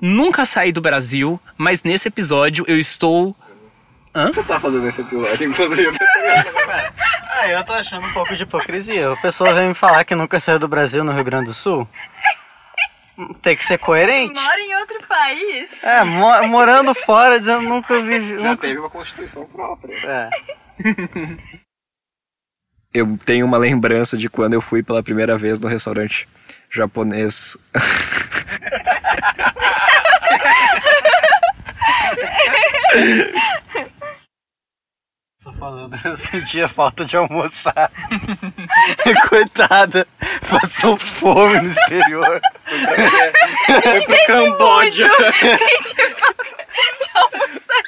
Nunca 0.00 0.44
saí 0.44 0.72
do 0.72 0.80
Brasil, 0.80 1.40
mas 1.56 1.82
nesse 1.82 2.08
episódio 2.08 2.64
eu 2.68 2.78
estou. 2.78 3.34
Hã? 4.14 4.26
O 4.26 4.30
que 4.30 4.36
você 4.36 4.42
tá 4.42 4.60
fazendo 4.60 4.82
nesse 4.82 5.00
episódio, 5.00 5.48
inclusive? 5.48 5.96
ah, 7.30 7.48
eu 7.48 7.64
tô 7.64 7.72
achando 7.72 8.06
um 8.06 8.12
pouco 8.12 8.34
de 8.36 8.42
hipocrisia. 8.42 9.12
A 9.12 9.16
pessoa 9.16 9.54
vem 9.54 9.68
me 9.68 9.74
falar 9.74 10.04
que 10.04 10.14
nunca 10.14 10.38
saiu 10.38 10.58
do 10.58 10.68
Brasil 10.68 11.02
no 11.02 11.12
Rio 11.12 11.24
Grande 11.24 11.46
do 11.46 11.54
Sul. 11.54 11.88
Tem 13.40 13.56
que 13.56 13.64
ser 13.64 13.78
coerente. 13.78 14.38
Mora 14.38 14.60
em 14.60 14.76
outro 14.76 15.02
país. 15.08 15.70
É, 15.82 16.04
mo 16.04 16.48
morando 16.48 16.94
fora, 16.94 17.38
dizendo 17.38 17.62
nunca 17.62 17.98
vivi. 18.00 18.34
Já 18.36 18.50
nunca... 18.50 18.66
teve 18.66 18.78
uma 18.78 18.90
constituição 18.90 19.46
própria. 19.46 19.96
É. 20.04 20.30
eu 22.92 23.18
tenho 23.24 23.46
uma 23.46 23.56
lembrança 23.56 24.18
de 24.18 24.28
quando 24.28 24.52
eu 24.52 24.60
fui 24.60 24.82
pela 24.82 25.02
primeira 25.02 25.38
vez 25.38 25.58
no 25.58 25.68
restaurante 25.68 26.28
japonês. 26.70 27.56
Tô 35.46 35.52
falando, 35.52 35.96
eu 36.04 36.16
sentia 36.16 36.66
falta 36.66 37.04
de 37.04 37.16
almoçar. 37.16 37.92
Coitada, 39.28 40.04
passou 40.50 40.96
fome 40.96 41.60
no 41.60 41.70
exterior. 41.70 42.40
Foi 43.64 44.00
pro 44.02 44.26
Camboja. 44.26 45.06
de 45.06 45.12
almoçar. 47.14 47.84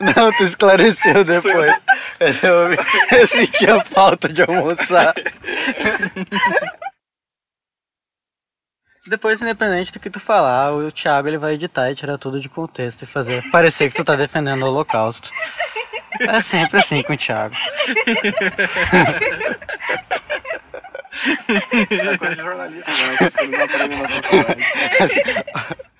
Não, 0.00 0.32
tu 0.32 0.42
esclareceu 0.42 1.22
depois. 1.24 1.72
Eu, 2.20 2.72
eu 3.18 3.26
sentia 3.28 3.80
falta 3.84 4.28
de 4.28 4.42
almoçar. 4.42 5.14
Depois, 9.06 9.40
independente 9.40 9.92
do 9.92 9.98
que 9.98 10.08
tu 10.08 10.20
falar, 10.20 10.72
o 10.72 10.92
Thiago 10.92 11.26
ele 11.26 11.38
vai 11.38 11.54
editar 11.54 11.90
e 11.90 11.94
tirar 11.94 12.16
tudo 12.18 12.40
de 12.40 12.48
contexto 12.48 13.02
e 13.02 13.06
fazer 13.06 13.42
parecer 13.50 13.90
que 13.90 13.96
tu 13.96 14.04
tá 14.04 14.14
defendendo 14.14 14.62
o 14.62 14.68
holocausto. 14.68 15.30
É 16.20 16.40
sempre 16.40 16.78
assim 16.78 17.02
com 17.02 17.14
o 17.14 17.16
Thiago. 17.16 17.56
É 21.90 22.16
coisa 22.16 22.36
de 22.36 22.42
jornalista, 22.42 22.90
né? 22.90 23.16